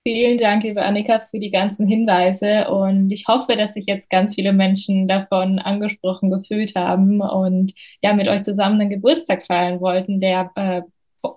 Vielen 0.05 0.37
Dank, 0.37 0.65
liebe 0.65 0.83
Annika, 0.83 1.21
für 1.31 1.39
die 1.39 1.53
ganzen 1.53 1.87
Hinweise. 1.87 2.69
Und 2.69 3.13
ich 3.13 3.29
hoffe, 3.29 3.57
dass 3.57 3.75
sich 3.75 3.87
jetzt 3.87 4.11
ganz 4.11 4.35
viele 4.35 4.53
Menschen 4.53 5.07
davon 5.07 5.61
angesprochen 5.61 6.29
gefühlt 6.29 6.75
haben 6.75 7.21
und 7.21 7.73
ja, 8.03 8.13
mit 8.13 8.27
euch 8.27 8.43
zusammen 8.43 8.81
einen 8.81 8.91
Geburtstag 8.91 9.47
feiern 9.47 9.81
wollten, 9.81 10.21
der 10.21 10.51
äh, 10.57 10.83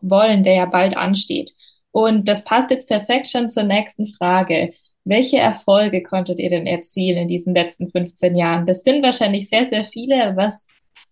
wollen, 0.02 0.44
der 0.44 0.54
ja 0.56 0.66
bald 0.66 0.98
ansteht. 0.98 1.52
Und 1.92 2.28
das 2.28 2.44
passt 2.44 2.72
jetzt 2.72 2.88
perfekt 2.88 3.30
schon 3.30 3.52
zur 3.52 3.64
nächsten 3.64 4.08
Frage. 4.08 4.74
Welche 5.04 5.38
Erfolge 5.38 6.02
konntet 6.02 6.40
ihr 6.40 6.50
denn 6.50 6.66
erzielen 6.66 7.20
in 7.20 7.28
diesen 7.28 7.54
letzten 7.54 7.92
15 7.92 8.36
Jahren? 8.36 8.66
Das 8.66 8.84
sind 8.84 9.04
wahrscheinlich 9.04 9.48
sehr, 9.48 9.68
sehr 9.68 9.86
viele. 9.86 10.36
Was 10.36 10.66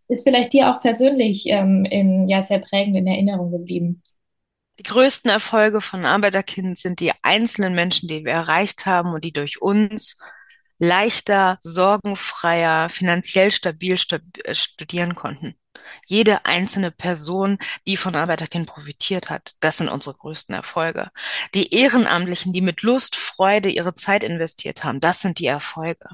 ist 0.08 0.24
vielleicht 0.24 0.54
dir 0.54 0.70
auch 0.70 0.82
persönlich 0.82 1.44
ähm, 1.48 1.86
in, 1.86 2.28
ja, 2.28 2.44
sehr 2.44 2.60
prägend 2.60 2.98
in 2.98 3.08
Erinnerung 3.08 3.52
geblieben? 3.52 4.04
Die 4.80 4.84
größten 4.84 5.30
Erfolge 5.30 5.82
von 5.82 6.04
Arbeiterkind 6.04 6.80
sind 6.80 7.00
die 7.00 7.12
einzelnen 7.22 7.76
Menschen, 7.76 8.08
die 8.08 8.26
wir 8.26 8.32
erreicht 8.32 8.86
haben 8.86 9.14
und 9.14 9.24
die 9.24 9.32
durch 9.32 9.62
uns 9.62 10.18
leichter, 10.80 11.60
sorgenfreier, 11.62 12.90
finanziell 12.90 13.52
stabil 13.52 13.96
äh, 13.96 14.56
studieren 14.56 15.16
konnten. 15.16 15.56
Jede 16.08 16.46
einzelne 16.46 16.92
Person, 16.92 17.58
die 17.88 17.98
von 17.98 18.16
Arbeiterkind 18.16 18.68
profitiert 18.68 19.30
hat, 19.30 19.54
das 19.60 19.78
sind 19.78 19.90
unsere 19.90 20.16
größten 20.16 20.56
Erfolge. 20.56 21.10
Die 21.54 21.74
Ehrenamtlichen, 21.74 22.54
die 22.54 22.62
mit 22.62 22.82
Lust, 22.82 23.16
Freude 23.16 23.70
ihre 23.70 23.96
Zeit 23.96 24.24
investiert 24.24 24.84
haben, 24.84 25.00
das 25.00 25.22
sind 25.22 25.40
die 25.40 25.46
Erfolge 25.46 26.10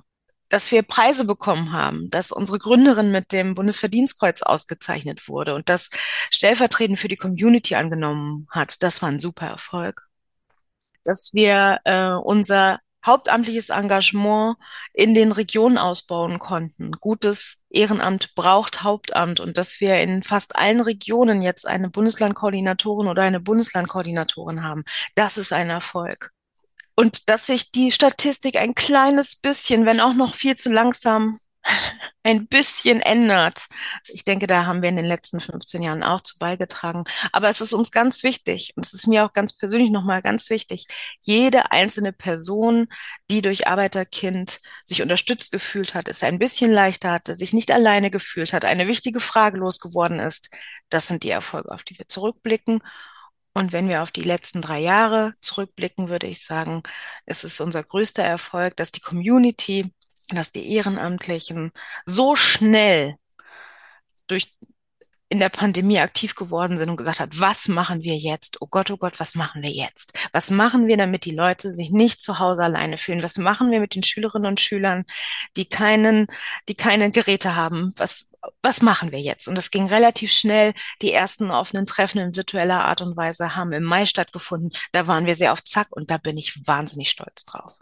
dass 0.49 0.71
wir 0.71 0.83
Preise 0.83 1.25
bekommen 1.25 1.71
haben, 1.71 2.09
dass 2.09 2.31
unsere 2.31 2.59
Gründerin 2.59 3.11
mit 3.11 3.31
dem 3.31 3.55
Bundesverdienstkreuz 3.55 4.41
ausgezeichnet 4.41 5.27
wurde 5.27 5.55
und 5.55 5.69
das 5.69 5.89
stellvertretend 6.31 6.99
für 6.99 7.07
die 7.07 7.17
Community 7.17 7.75
angenommen 7.75 8.47
hat, 8.49 8.81
das 8.83 9.01
war 9.01 9.09
ein 9.09 9.19
super 9.19 9.47
Erfolg. 9.47 10.07
Dass 11.03 11.33
wir 11.33 11.79
äh, 11.85 12.11
unser 12.11 12.79
hauptamtliches 13.05 13.69
Engagement 13.69 14.57
in 14.93 15.13
den 15.13 15.31
Regionen 15.31 15.77
ausbauen 15.77 16.39
konnten. 16.39 16.91
Gutes 16.91 17.57
Ehrenamt 17.69 18.35
braucht 18.35 18.83
Hauptamt 18.83 19.39
und 19.39 19.57
dass 19.57 19.79
wir 19.79 20.01
in 20.01 20.23
fast 20.23 20.55
allen 20.55 20.81
Regionen 20.81 21.41
jetzt 21.41 21.67
eine 21.67 21.89
Bundeslandkoordinatorin 21.89 23.07
oder 23.07 23.23
eine 23.23 23.39
Bundeslandkoordinatorin 23.39 24.63
haben, 24.63 24.83
das 25.15 25.37
ist 25.37 25.53
ein 25.53 25.69
Erfolg. 25.69 26.31
Und 26.99 27.29
dass 27.29 27.45
sich 27.45 27.71
die 27.71 27.93
Statistik 27.93 28.57
ein 28.57 28.75
kleines 28.75 29.37
bisschen, 29.37 29.85
wenn 29.85 30.01
auch 30.01 30.13
noch 30.13 30.35
viel 30.35 30.57
zu 30.57 30.69
langsam, 30.69 31.39
ein 32.23 32.47
bisschen 32.47 32.99
ändert. 32.99 33.67
Ich 34.09 34.25
denke, 34.25 34.47
da 34.47 34.65
haben 34.65 34.81
wir 34.81 34.89
in 34.89 34.97
den 34.97 35.05
letzten 35.05 35.39
15 35.39 35.81
Jahren 35.81 36.03
auch 36.03 36.19
zu 36.19 36.37
beigetragen. 36.39 37.05
Aber 37.31 37.47
es 37.47 37.61
ist 37.61 37.71
uns 37.71 37.91
ganz 37.91 38.21
wichtig 38.23 38.73
und 38.75 38.85
es 38.85 38.93
ist 38.93 39.07
mir 39.07 39.23
auch 39.23 39.31
ganz 39.31 39.53
persönlich 39.53 39.91
nochmal 39.91 40.21
ganz 40.21 40.49
wichtig, 40.49 40.87
jede 41.21 41.71
einzelne 41.71 42.11
Person, 42.11 42.87
die 43.31 43.41
durch 43.41 43.65
Arbeiterkind 43.65 44.59
sich 44.83 45.01
unterstützt 45.01 45.53
gefühlt 45.53 45.95
hat, 45.95 46.09
es 46.09 46.21
ein 46.21 46.37
bisschen 46.37 46.69
leichter 46.69 47.11
hatte, 47.11 47.33
sich 47.33 47.53
nicht 47.53 47.71
alleine 47.71 48.11
gefühlt 48.11 48.51
hat, 48.51 48.65
eine 48.65 48.87
wichtige 48.87 49.21
Frage 49.21 49.57
losgeworden 49.57 50.19
ist, 50.19 50.49
das 50.89 51.07
sind 51.07 51.23
die 51.23 51.29
Erfolge, 51.29 51.71
auf 51.71 51.83
die 51.83 51.97
wir 51.97 52.09
zurückblicken 52.09 52.81
und 53.59 53.73
wenn 53.73 53.89
wir 53.89 54.01
auf 54.01 54.11
die 54.11 54.23
letzten 54.23 54.61
drei 54.61 54.79
Jahre 54.79 55.33
zurückblicken, 55.41 56.07
würde 56.07 56.27
ich 56.27 56.45
sagen, 56.45 56.81
es 57.25 57.43
ist 57.43 57.59
unser 57.59 57.83
größter 57.83 58.23
Erfolg, 58.23 58.77
dass 58.77 58.93
die 58.93 59.01
Community, 59.01 59.93
dass 60.29 60.53
die 60.53 60.71
Ehrenamtlichen 60.73 61.71
so 62.05 62.37
schnell 62.37 63.15
durch 64.27 64.57
in 65.27 65.39
der 65.39 65.49
Pandemie 65.49 65.99
aktiv 65.99 66.35
geworden 66.35 66.77
sind 66.77 66.89
und 66.89 66.95
gesagt 66.95 67.19
hat, 67.19 67.39
was 67.39 67.67
machen 67.67 68.01
wir 68.01 68.15
jetzt? 68.15 68.61
Oh 68.61 68.67
Gott, 68.67 68.91
oh 68.91 68.97
Gott, 68.97 69.19
was 69.19 69.35
machen 69.35 69.61
wir 69.61 69.69
jetzt? 69.69 70.17
Was 70.31 70.49
machen 70.51 70.87
wir, 70.87 70.95
damit 70.95 71.25
die 71.25 71.35
Leute 71.35 71.71
sich 71.71 71.91
nicht 71.91 72.23
zu 72.23 72.39
Hause 72.39 72.63
alleine 72.63 72.97
fühlen? 72.97 73.21
Was 73.21 73.37
machen 73.37 73.71
wir 73.71 73.81
mit 73.81 73.93
den 73.93 74.03
Schülerinnen 74.03 74.47
und 74.47 74.61
Schülern, 74.61 75.03
die 75.57 75.67
keinen, 75.67 76.27
die 76.69 76.75
keine 76.75 77.11
Geräte 77.11 77.57
haben? 77.57 77.91
Was, 77.97 78.28
was 78.61 78.81
machen 78.81 79.11
wir 79.11 79.19
jetzt? 79.19 79.47
Und 79.47 79.57
es 79.57 79.71
ging 79.71 79.87
relativ 79.87 80.31
schnell. 80.31 80.73
Die 81.01 81.11
ersten 81.11 81.51
offenen 81.51 81.85
Treffen 81.85 82.19
in 82.19 82.35
virtueller 82.35 82.85
Art 82.85 83.01
und 83.01 83.17
Weise 83.17 83.55
haben 83.55 83.71
im 83.71 83.83
Mai 83.83 84.05
stattgefunden. 84.05 84.71
Da 84.91 85.07
waren 85.07 85.25
wir 85.25 85.35
sehr 85.35 85.53
auf 85.53 85.63
Zack 85.63 85.87
und 85.91 86.09
da 86.11 86.17
bin 86.17 86.37
ich 86.37 86.65
wahnsinnig 86.65 87.09
stolz 87.09 87.45
drauf. 87.45 87.73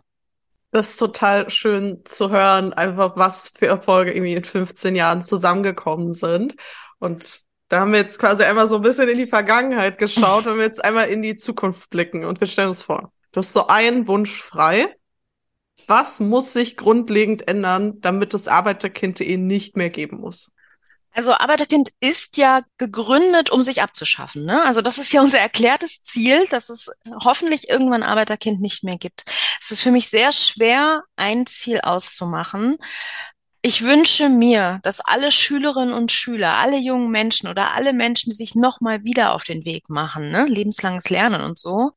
Das 0.71 0.89
ist 0.89 0.97
total 0.97 1.49
schön 1.49 2.01
zu 2.03 2.29
hören, 2.29 2.73
einfach 2.73 3.15
was 3.15 3.53
für 3.57 3.67
Erfolge 3.67 4.11
irgendwie 4.11 4.33
in 4.33 4.43
15 4.43 4.95
Jahren 4.95 5.21
zusammengekommen 5.21 6.13
sind. 6.13 6.55
Und 6.99 7.43
da 7.69 7.79
haben 7.79 7.93
wir 7.93 7.99
jetzt 7.99 8.19
quasi 8.19 8.43
einmal 8.43 8.67
so 8.67 8.77
ein 8.77 8.81
bisschen 8.81 9.09
in 9.09 9.17
die 9.17 9.27
Vergangenheit 9.27 9.97
geschaut, 9.97 10.45
wenn 10.45 10.57
wir 10.57 10.65
jetzt 10.65 10.83
einmal 10.83 11.07
in 11.07 11.21
die 11.21 11.35
Zukunft 11.35 11.89
blicken 11.89 12.25
und 12.25 12.39
wir 12.39 12.47
stellen 12.47 12.69
uns 12.69 12.81
vor, 12.81 13.11
du 13.31 13.39
hast 13.39 13.53
so 13.53 13.67
einen 13.67 14.07
Wunsch 14.07 14.41
frei. 14.41 14.96
Was 15.85 16.19
muss 16.19 16.53
sich 16.53 16.75
grundlegend 16.75 17.47
ändern, 17.47 18.01
damit 18.01 18.33
es 18.33 18.47
Arbeiterkind.de 18.47 19.37
nicht 19.37 19.77
mehr 19.77 19.89
geben 19.89 20.19
muss? 20.19 20.51
Also 21.17 21.33
Arbeiterkind 21.33 21.89
ist 21.99 22.37
ja 22.37 22.61
gegründet, 22.77 23.49
um 23.49 23.63
sich 23.63 23.81
abzuschaffen. 23.81 24.45
Ne? 24.45 24.63
Also 24.65 24.81
das 24.81 24.99
ist 24.99 25.11
ja 25.11 25.21
unser 25.21 25.39
erklärtes 25.39 26.03
Ziel, 26.03 26.45
dass 26.51 26.69
es 26.69 26.91
hoffentlich 27.23 27.69
irgendwann 27.69 28.03
Arbeiterkind 28.03 28.61
nicht 28.61 28.83
mehr 28.83 28.97
gibt. 28.97 29.23
Es 29.59 29.71
ist 29.71 29.81
für 29.81 29.91
mich 29.91 30.09
sehr 30.09 30.31
schwer, 30.31 31.03
ein 31.15 31.47
Ziel 31.47 31.79
auszumachen. 31.81 32.77
Ich 33.63 33.81
wünsche 33.83 34.29
mir, 34.29 34.79
dass 34.83 34.99
alle 34.99 35.31
Schülerinnen 35.31 35.93
und 35.93 36.11
Schüler, 36.11 36.57
alle 36.57 36.77
jungen 36.77 37.09
Menschen 37.09 37.49
oder 37.49 37.73
alle 37.73 37.93
Menschen, 37.93 38.29
die 38.29 38.35
sich 38.35 38.53
nochmal 38.53 39.03
wieder 39.03 39.33
auf 39.33 39.43
den 39.43 39.65
Weg 39.65 39.89
machen, 39.89 40.29
ne? 40.29 40.45
lebenslanges 40.45 41.09
Lernen 41.09 41.41
und 41.41 41.57
so, 41.57 41.93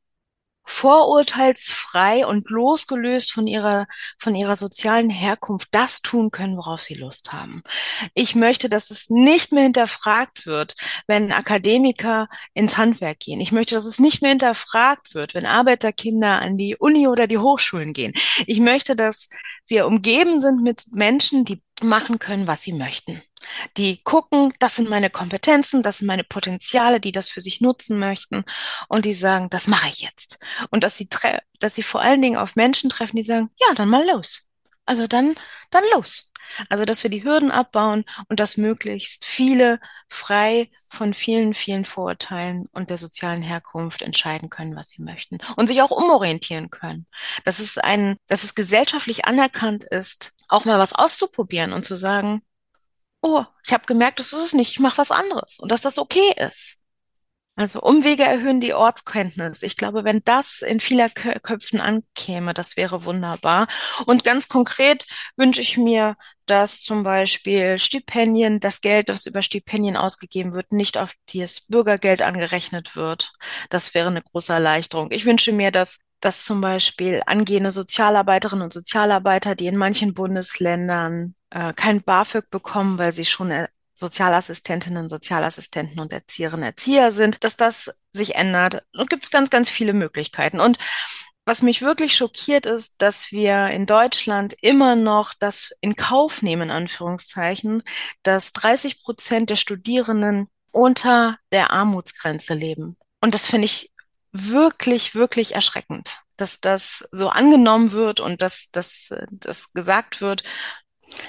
vorurteilsfrei 0.63 2.25
und 2.25 2.49
losgelöst 2.49 3.31
von 3.31 3.47
ihrer, 3.47 3.87
von 4.17 4.35
ihrer 4.35 4.55
sozialen 4.55 5.09
Herkunft 5.09 5.69
das 5.71 6.01
tun 6.01 6.31
können, 6.31 6.57
worauf 6.57 6.81
sie 6.81 6.93
Lust 6.93 7.33
haben. 7.33 7.63
Ich 8.13 8.35
möchte, 8.35 8.69
dass 8.69 8.91
es 8.91 9.09
nicht 9.09 9.51
mehr 9.51 9.63
hinterfragt 9.63 10.45
wird, 10.45 10.75
wenn 11.07 11.31
Akademiker 11.31 12.29
ins 12.53 12.77
Handwerk 12.77 13.19
gehen. 13.19 13.41
Ich 13.41 13.51
möchte, 13.51 13.75
dass 13.75 13.85
es 13.85 13.99
nicht 13.99 14.21
mehr 14.21 14.31
hinterfragt 14.31 15.13
wird, 15.13 15.33
wenn 15.33 15.45
Arbeiterkinder 15.45 16.41
an 16.41 16.57
die 16.57 16.75
Uni 16.77 17.07
oder 17.07 17.27
die 17.27 17.37
Hochschulen 17.37 17.93
gehen. 17.93 18.13
Ich 18.45 18.59
möchte, 18.59 18.95
dass 18.95 19.29
wir 19.67 19.87
umgeben 19.87 20.39
sind 20.39 20.61
mit 20.61 20.85
Menschen, 20.91 21.45
die 21.45 21.61
machen 21.83 22.19
können, 22.19 22.47
was 22.47 22.61
sie 22.61 22.73
möchten. 22.73 23.21
Die 23.77 24.03
gucken, 24.03 24.53
das 24.59 24.75
sind 24.75 24.89
meine 24.89 25.09
Kompetenzen, 25.09 25.81
das 25.81 25.99
sind 25.99 26.07
meine 26.07 26.23
Potenziale, 26.23 26.99
die 26.99 27.11
das 27.11 27.29
für 27.29 27.41
sich 27.41 27.61
nutzen 27.61 27.97
möchten 27.99 28.43
und 28.87 29.05
die 29.05 29.13
sagen, 29.13 29.49
das 29.49 29.67
mache 29.67 29.89
ich 29.89 30.01
jetzt. 30.01 30.39
Und 30.69 30.83
dass 30.83 30.97
sie, 30.97 31.09
dass 31.59 31.75
sie 31.75 31.83
vor 31.83 32.01
allen 32.01 32.21
Dingen 32.21 32.37
auf 32.37 32.55
Menschen 32.55 32.89
treffen, 32.89 33.17
die 33.17 33.23
sagen, 33.23 33.49
ja, 33.59 33.73
dann 33.75 33.89
mal 33.89 34.05
los. 34.07 34.47
Also 34.85 35.07
dann, 35.07 35.35
dann 35.69 35.83
los. 35.93 36.31
Also, 36.69 36.85
dass 36.85 37.03
wir 37.03 37.09
die 37.09 37.23
Hürden 37.23 37.51
abbauen 37.51 38.05
und 38.27 38.39
dass 38.39 38.57
möglichst 38.57 39.25
viele 39.25 39.79
frei 40.07 40.69
von 40.89 41.13
vielen, 41.13 41.53
vielen 41.53 41.85
Vorurteilen 41.85 42.67
und 42.73 42.89
der 42.89 42.97
sozialen 42.97 43.41
Herkunft 43.41 44.01
entscheiden 44.01 44.49
können, 44.49 44.75
was 44.75 44.89
sie 44.89 45.01
möchten 45.01 45.37
und 45.55 45.67
sich 45.67 45.81
auch 45.81 45.91
umorientieren 45.91 46.69
können. 46.69 47.07
Dass 47.45 47.59
es 47.59 47.77
ein, 47.77 48.17
dass 48.27 48.43
es 48.43 48.55
gesellschaftlich 48.55 49.25
anerkannt 49.25 49.85
ist, 49.85 50.33
auch 50.51 50.65
mal 50.65 50.79
was 50.79 50.93
auszuprobieren 50.93 51.73
und 51.73 51.85
zu 51.85 51.95
sagen, 51.95 52.41
oh, 53.21 53.45
ich 53.65 53.73
habe 53.73 53.85
gemerkt, 53.85 54.19
das 54.19 54.33
ist 54.33 54.45
es 54.45 54.53
nicht, 54.53 54.71
ich 54.71 54.79
mache 54.79 54.97
was 54.97 55.11
anderes 55.11 55.59
und 55.59 55.71
dass 55.71 55.81
das 55.81 55.97
okay 55.97 56.33
ist. 56.37 56.77
Also 57.55 57.81
Umwege 57.81 58.23
erhöhen 58.23 58.61
die 58.61 58.73
Ortskenntnis. 58.73 59.61
Ich 59.61 59.75
glaube, 59.77 60.03
wenn 60.03 60.21
das 60.23 60.61
in 60.61 60.79
vieler 60.79 61.09
Köpfen 61.09 61.81
ankäme, 61.81 62.53
das 62.53 62.77
wäre 62.77 63.03
wunderbar. 63.03 63.67
Und 64.05 64.23
ganz 64.23 64.47
konkret 64.47 65.05
wünsche 65.35 65.61
ich 65.61 65.77
mir, 65.77 66.15
dass 66.45 66.81
zum 66.81 67.03
Beispiel 67.03 67.77
Stipendien, 67.77 68.59
das 68.61 68.81
Geld, 68.81 69.09
das 69.09 69.25
über 69.25 69.41
Stipendien 69.43 69.97
ausgegeben 69.97 70.53
wird, 70.53 70.71
nicht 70.71 70.97
auf 70.97 71.13
das 71.33 71.61
Bürgergeld 71.61 72.21
angerechnet 72.21 72.95
wird. 72.95 73.33
Das 73.69 73.93
wäre 73.93 74.07
eine 74.07 74.21
große 74.21 74.53
Erleichterung. 74.53 75.11
Ich 75.11 75.25
wünsche 75.25 75.51
mir, 75.51 75.71
dass 75.71 75.99
dass 76.21 76.43
zum 76.43 76.61
Beispiel 76.61 77.21
angehende 77.25 77.71
Sozialarbeiterinnen 77.71 78.63
und 78.63 78.73
Sozialarbeiter, 78.73 79.55
die 79.55 79.67
in 79.67 79.75
manchen 79.75 80.13
Bundesländern 80.13 81.35
äh, 81.49 81.73
kein 81.73 82.01
BAföG 82.01 82.49
bekommen, 82.49 82.97
weil 82.97 83.11
sie 83.11 83.25
schon 83.25 83.51
äh, 83.51 83.67
Sozialassistentinnen, 83.93 85.09
Sozialassistenten 85.09 85.99
und 85.99 86.13
Erzieherinnen, 86.13 86.63
Erzieher 86.63 87.11
sind, 87.11 87.43
dass 87.43 87.57
das 87.57 87.93
sich 88.13 88.35
ändert. 88.35 88.83
Und 88.95 89.09
gibt 89.09 89.23
es 89.23 89.31
ganz, 89.31 89.49
ganz 89.49 89.69
viele 89.69 89.93
Möglichkeiten. 89.93 90.59
Und 90.59 90.77
was 91.45 91.61
mich 91.63 91.81
wirklich 91.81 92.15
schockiert 92.15 92.65
ist, 92.65 93.01
dass 93.01 93.31
wir 93.31 93.67
in 93.67 93.85
Deutschland 93.85 94.55
immer 94.61 94.95
noch 94.95 95.33
das 95.33 95.71
in 95.81 95.95
Kauf 95.95 96.41
nehmen, 96.41 96.63
in 96.63 96.71
Anführungszeichen, 96.71 97.83
dass 98.23 98.53
30 98.53 99.03
Prozent 99.03 99.49
der 99.49 99.55
Studierenden 99.55 100.47
unter 100.71 101.37
der 101.51 101.71
Armutsgrenze 101.71 102.53
leben. 102.53 102.95
Und 103.21 103.33
das 103.33 103.47
finde 103.47 103.65
ich 103.65 103.91
wirklich, 104.31 105.15
wirklich 105.15 105.55
erschreckend, 105.55 106.19
dass 106.37 106.59
das 106.61 107.07
so 107.11 107.29
angenommen 107.29 107.91
wird 107.91 108.19
und 108.19 108.41
dass, 108.41 108.69
dass, 108.71 109.09
dass 109.31 109.73
gesagt 109.73 110.21
wird, 110.21 110.43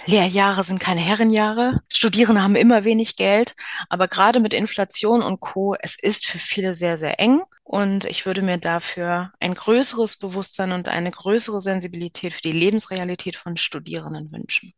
Lehrjahre 0.07 0.65
sind 0.65 0.79
keine 0.81 1.01
Herrenjahre. 1.01 1.81
Studierende 1.89 2.43
haben 2.43 2.57
immer 2.57 2.85
wenig 2.85 3.17
Geld, 3.17 3.55
aber 3.89 4.09
gerade 4.09 4.41
mit 4.41 4.55
Inflation 4.55 5.23
und 5.23 5.41
Co. 5.41 5.75
Es 5.81 5.97
ist 6.01 6.27
für 6.27 6.39
viele 6.39 6.75
sehr, 6.75 6.99
sehr 6.99 7.19
eng. 7.21 7.43
Und 7.65 8.05
ich 8.05 8.27
würde 8.27 8.43
mir 8.43 8.59
dafür 8.59 9.33
ein 9.41 9.55
größeres 9.55 10.19
Bewusstsein 10.19 10.73
und 10.73 10.89
eine 10.89 11.11
größere 11.11 11.61
Sensibilität 11.61 12.35
für 12.35 12.43
die 12.43 12.53
Lebensrealität 12.53 13.37
von 13.37 13.57
Studierenden 13.57 14.31
wünschen. 14.31 14.75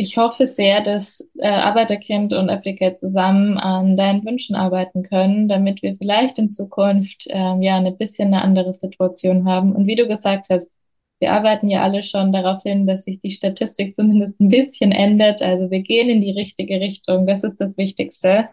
Ich 0.00 0.16
hoffe 0.16 0.46
sehr, 0.46 0.80
dass 0.80 1.26
äh, 1.38 1.48
Arbeiterkind 1.48 2.32
und 2.32 2.50
Applicate 2.50 2.94
zusammen 2.96 3.58
an 3.58 3.96
deinen 3.96 4.24
Wünschen 4.24 4.54
arbeiten 4.54 5.02
können, 5.02 5.48
damit 5.48 5.82
wir 5.82 5.96
vielleicht 5.96 6.38
in 6.38 6.48
Zukunft 6.48 7.26
ähm, 7.30 7.62
ja 7.62 7.76
eine 7.76 7.90
bisschen 7.90 8.28
eine 8.32 8.42
andere 8.42 8.72
Situation 8.72 9.44
haben. 9.48 9.74
Und 9.74 9.88
wie 9.88 9.96
du 9.96 10.06
gesagt 10.06 10.50
hast, 10.50 10.72
wir 11.18 11.32
arbeiten 11.32 11.68
ja 11.68 11.82
alle 11.82 12.04
schon 12.04 12.32
darauf 12.32 12.62
hin, 12.62 12.86
dass 12.86 13.04
sich 13.04 13.20
die 13.20 13.30
Statistik 13.32 13.96
zumindest 13.96 14.38
ein 14.40 14.50
bisschen 14.50 14.92
ändert. 14.92 15.42
Also 15.42 15.68
wir 15.68 15.80
gehen 15.82 16.08
in 16.08 16.20
die 16.20 16.30
richtige 16.30 16.80
Richtung. 16.80 17.26
Das 17.26 17.42
ist 17.42 17.60
das 17.60 17.76
Wichtigste. 17.76 18.50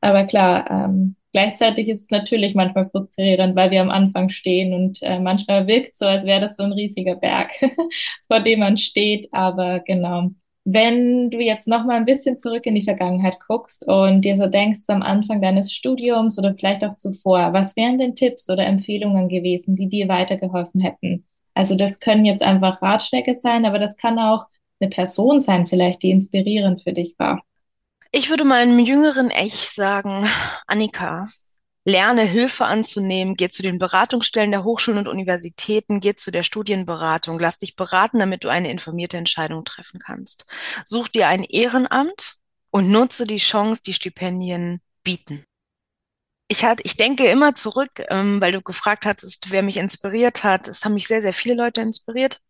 Aber 0.00 0.24
klar, 0.24 0.68
ähm, 0.68 1.14
gleichzeitig 1.32 1.86
ist 1.88 2.02
es 2.02 2.10
natürlich 2.10 2.56
manchmal 2.56 2.90
frustrierend, 2.90 3.54
weil 3.54 3.70
wir 3.70 3.82
am 3.82 3.90
Anfang 3.90 4.30
stehen 4.30 4.74
und 4.74 5.00
äh, 5.02 5.20
manchmal 5.20 5.68
wirkt 5.68 5.96
so, 5.96 6.06
als 6.06 6.24
wäre 6.24 6.40
das 6.40 6.56
so 6.56 6.64
ein 6.64 6.72
riesiger 6.72 7.14
Berg, 7.14 7.52
vor 8.26 8.40
dem 8.40 8.58
man 8.60 8.78
steht. 8.78 9.28
Aber 9.32 9.78
genau. 9.80 10.30
Wenn 10.70 11.30
du 11.30 11.40
jetzt 11.40 11.66
noch 11.66 11.86
mal 11.86 11.96
ein 11.96 12.04
bisschen 12.04 12.38
zurück 12.38 12.66
in 12.66 12.74
die 12.74 12.84
Vergangenheit 12.84 13.38
guckst 13.46 13.88
und 13.88 14.20
dir 14.20 14.36
so 14.36 14.48
denkst, 14.48 14.80
so 14.82 14.92
am 14.92 15.00
Anfang 15.00 15.40
deines 15.40 15.72
Studiums 15.72 16.38
oder 16.38 16.54
vielleicht 16.54 16.84
auch 16.84 16.98
zuvor, 16.98 17.54
was 17.54 17.74
wären 17.74 17.96
denn 17.96 18.14
Tipps 18.14 18.50
oder 18.50 18.66
Empfehlungen 18.66 19.30
gewesen, 19.30 19.76
die 19.76 19.88
dir 19.88 20.08
weitergeholfen 20.08 20.82
hätten? 20.82 21.24
Also 21.54 21.74
das 21.74 22.00
können 22.00 22.26
jetzt 22.26 22.42
einfach 22.42 22.82
Ratschläge 22.82 23.38
sein, 23.38 23.64
aber 23.64 23.78
das 23.78 23.96
kann 23.96 24.18
auch 24.18 24.44
eine 24.78 24.90
Person 24.90 25.40
sein, 25.40 25.66
vielleicht, 25.66 26.02
die 26.02 26.10
inspirierend 26.10 26.82
für 26.82 26.92
dich 26.92 27.14
war. 27.16 27.42
Ich 28.12 28.28
würde 28.28 28.44
meinem 28.44 28.78
jüngeren 28.78 29.30
Ich 29.42 29.70
sagen, 29.70 30.26
Annika, 30.66 31.28
lerne 31.88 32.22
Hilfe 32.22 32.66
anzunehmen, 32.66 33.34
geh 33.34 33.48
zu 33.48 33.62
den 33.62 33.78
Beratungsstellen 33.78 34.50
der 34.50 34.62
Hochschulen 34.62 34.98
und 34.98 35.08
Universitäten, 35.08 36.00
geh 36.00 36.14
zu 36.14 36.30
der 36.30 36.42
Studienberatung, 36.42 37.38
lass 37.38 37.58
dich 37.58 37.76
beraten, 37.76 38.18
damit 38.18 38.44
du 38.44 38.48
eine 38.48 38.70
informierte 38.70 39.16
Entscheidung 39.16 39.64
treffen 39.64 39.98
kannst. 39.98 40.44
Such 40.84 41.08
dir 41.08 41.28
ein 41.28 41.44
Ehrenamt 41.44 42.36
und 42.70 42.90
nutze 42.90 43.26
die 43.26 43.38
Chance, 43.38 43.82
die 43.84 43.94
Stipendien 43.94 44.80
bieten. 45.02 45.44
Ich, 46.48 46.62
hatte, 46.64 46.82
ich 46.84 46.96
denke 46.96 47.26
immer 47.26 47.54
zurück, 47.54 48.02
ähm, 48.10 48.40
weil 48.40 48.52
du 48.52 48.60
gefragt 48.60 49.06
hattest, 49.06 49.50
wer 49.50 49.62
mich 49.62 49.78
inspiriert 49.78 50.44
hat. 50.44 50.68
Es 50.68 50.84
haben 50.84 50.94
mich 50.94 51.08
sehr, 51.08 51.22
sehr 51.22 51.32
viele 51.32 51.54
Leute 51.54 51.80
inspiriert. 51.80 52.40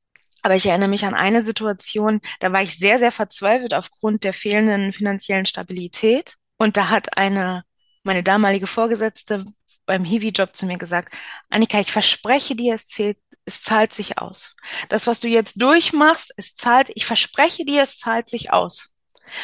Aber 0.42 0.56
ich 0.56 0.66
erinnere 0.66 0.88
mich 0.88 1.04
an 1.04 1.14
eine 1.14 1.42
Situation, 1.42 2.20
da 2.40 2.52
war 2.52 2.62
ich 2.62 2.78
sehr, 2.78 2.98
sehr 2.98 3.10
verzweifelt 3.12 3.74
aufgrund 3.74 4.24
der 4.24 4.32
fehlenden 4.32 4.92
finanziellen 4.92 5.46
Stabilität. 5.46 6.36
Und 6.58 6.76
da 6.76 6.90
hat 6.90 7.16
eine 7.16 7.64
meine 8.08 8.22
damalige 8.22 8.66
Vorgesetzte 8.66 9.44
beim 9.84 10.02
Hiwi-Job 10.02 10.56
zu 10.56 10.64
mir 10.64 10.78
gesagt, 10.78 11.14
Annika, 11.50 11.78
ich 11.78 11.92
verspreche 11.92 12.56
dir, 12.56 12.74
es 12.74 12.88
zählt, 12.88 13.18
es 13.44 13.62
zahlt 13.62 13.92
sich 13.92 14.16
aus. 14.16 14.56
Das, 14.88 15.06
was 15.06 15.20
du 15.20 15.28
jetzt 15.28 15.60
durchmachst, 15.60 16.32
es 16.38 16.54
zahlt, 16.56 16.90
ich 16.94 17.04
verspreche 17.04 17.66
dir, 17.66 17.82
es 17.82 17.98
zahlt 17.98 18.30
sich 18.30 18.50
aus. 18.50 18.94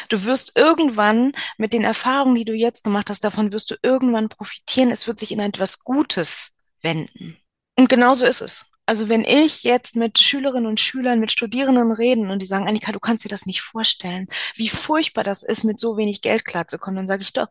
Du 0.09 0.23
wirst 0.23 0.57
irgendwann 0.57 1.33
mit 1.59 1.73
den 1.73 1.83
Erfahrungen, 1.83 2.33
die 2.33 2.45
du 2.45 2.53
jetzt 2.53 2.83
gemacht 2.83 3.11
hast, 3.11 3.23
davon 3.23 3.53
wirst 3.53 3.69
du 3.69 3.75
irgendwann 3.83 4.29
profitieren. 4.29 4.89
Es 4.89 5.05
wird 5.05 5.19
sich 5.19 5.31
in 5.31 5.39
etwas 5.39 5.83
Gutes 5.83 6.53
wenden. 6.81 7.37
Und 7.77 7.87
genauso 7.87 8.25
ist 8.25 8.41
es. 8.41 8.65
Also 8.87 9.09
wenn 9.09 9.23
ich 9.23 9.63
jetzt 9.63 9.95
mit 9.95 10.17
Schülerinnen 10.17 10.65
und 10.65 10.79
Schülern, 10.79 11.19
mit 11.19 11.31
Studierenden 11.31 11.91
reden 11.91 12.31
und 12.31 12.41
die 12.41 12.47
sagen, 12.47 12.67
Annika, 12.67 12.91
du 12.91 12.99
kannst 12.99 13.25
dir 13.25 13.29
das 13.29 13.45
nicht 13.45 13.61
vorstellen, 13.61 14.27
wie 14.55 14.69
furchtbar 14.69 15.23
das 15.23 15.43
ist, 15.43 15.63
mit 15.63 15.79
so 15.79 15.97
wenig 15.97 16.21
Geld 16.21 16.45
klarzukommen, 16.45 16.97
dann 16.97 17.07
sage 17.07 17.21
ich 17.21 17.33
doch, 17.33 17.47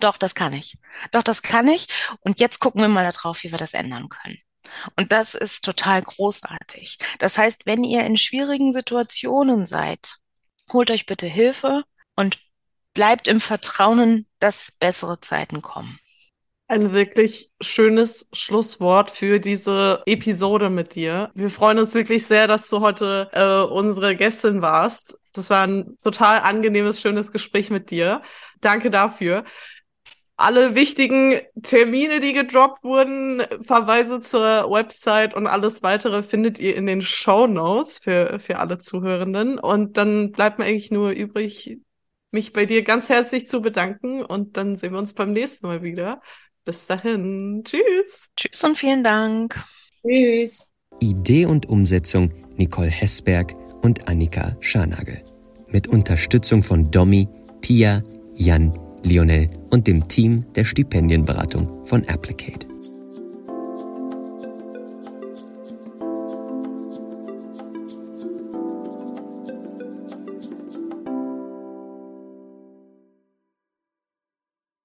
doch, 0.00 0.16
das 0.16 0.34
kann 0.34 0.52
ich. 0.52 0.78
Doch, 1.12 1.22
das 1.22 1.42
kann 1.42 1.68
ich. 1.68 1.88
Und 2.20 2.40
jetzt 2.40 2.60
gucken 2.60 2.80
wir 2.80 2.88
mal 2.88 3.10
darauf, 3.10 3.42
wie 3.42 3.50
wir 3.50 3.58
das 3.58 3.74
ändern 3.74 4.08
können. 4.08 4.38
Und 4.96 5.12
das 5.12 5.34
ist 5.34 5.64
total 5.64 6.02
großartig. 6.02 6.98
Das 7.18 7.38
heißt, 7.38 7.66
wenn 7.66 7.84
ihr 7.84 8.04
in 8.04 8.16
schwierigen 8.16 8.72
Situationen 8.72 9.66
seid, 9.66 10.16
holt 10.72 10.90
euch 10.90 11.06
bitte 11.06 11.26
Hilfe 11.26 11.84
und 12.16 12.38
bleibt 12.94 13.28
im 13.28 13.40
Vertrauen, 13.40 14.26
dass 14.38 14.72
bessere 14.78 15.20
Zeiten 15.20 15.62
kommen. 15.62 15.98
Ein 16.66 16.92
wirklich 16.92 17.50
schönes 17.60 18.26
Schlusswort 18.32 19.10
für 19.10 19.38
diese 19.38 20.02
Episode 20.06 20.70
mit 20.70 20.94
dir. 20.94 21.30
Wir 21.34 21.50
freuen 21.50 21.78
uns 21.78 21.94
wirklich 21.94 22.26
sehr, 22.26 22.46
dass 22.46 22.68
du 22.68 22.80
heute 22.80 23.28
äh, 23.32 23.70
unsere 23.70 24.16
Gästin 24.16 24.62
warst. 24.62 25.18
Das 25.32 25.50
war 25.50 25.66
ein 25.66 25.96
total 26.02 26.40
angenehmes, 26.40 27.00
schönes 27.00 27.32
Gespräch 27.32 27.70
mit 27.70 27.90
dir. 27.90 28.22
Danke 28.60 28.90
dafür 28.90 29.44
alle 30.36 30.74
wichtigen 30.74 31.40
Termine, 31.62 32.20
die 32.20 32.32
gedroppt 32.32 32.82
wurden, 32.82 33.42
Verweise 33.62 34.20
zur 34.20 34.70
Website 34.70 35.34
und 35.34 35.46
alles 35.46 35.82
weitere 35.82 36.22
findet 36.22 36.58
ihr 36.58 36.76
in 36.76 36.86
den 36.86 37.02
Show 37.02 37.46
Notes 37.46 38.00
für, 38.00 38.38
für 38.40 38.58
alle 38.58 38.78
Zuhörenden. 38.78 39.58
Und 39.58 39.96
dann 39.96 40.32
bleibt 40.32 40.58
mir 40.58 40.64
eigentlich 40.64 40.90
nur 40.90 41.10
übrig, 41.10 41.78
mich 42.32 42.52
bei 42.52 42.66
dir 42.66 42.82
ganz 42.82 43.08
herzlich 43.08 43.46
zu 43.46 43.60
bedanken 43.62 44.24
und 44.24 44.56
dann 44.56 44.74
sehen 44.76 44.92
wir 44.92 44.98
uns 44.98 45.14
beim 45.14 45.32
nächsten 45.32 45.68
Mal 45.68 45.82
wieder. 45.82 46.20
Bis 46.64 46.86
dahin. 46.86 47.62
Tschüss. 47.64 48.28
Tschüss 48.36 48.64
und 48.64 48.78
vielen 48.78 49.04
Dank. 49.04 49.62
Tschüss. 50.02 50.66
Idee 51.00 51.46
und 51.46 51.66
Umsetzung 51.66 52.32
Nicole 52.56 52.88
Hessberg 52.88 53.54
und 53.82 54.08
Annika 54.08 54.56
Scharnagel. 54.60 55.22
Mit 55.68 55.88
Unterstützung 55.88 56.62
von 56.62 56.90
Domi, 56.90 57.28
Pia, 57.60 58.02
Jan, 58.34 58.72
Lionel 59.02 59.50
und 59.70 59.86
dem 59.86 60.08
Team 60.08 60.46
der 60.54 60.64
Stipendienberatung 60.64 61.84
von 61.86 62.06
Applicate. 62.08 62.73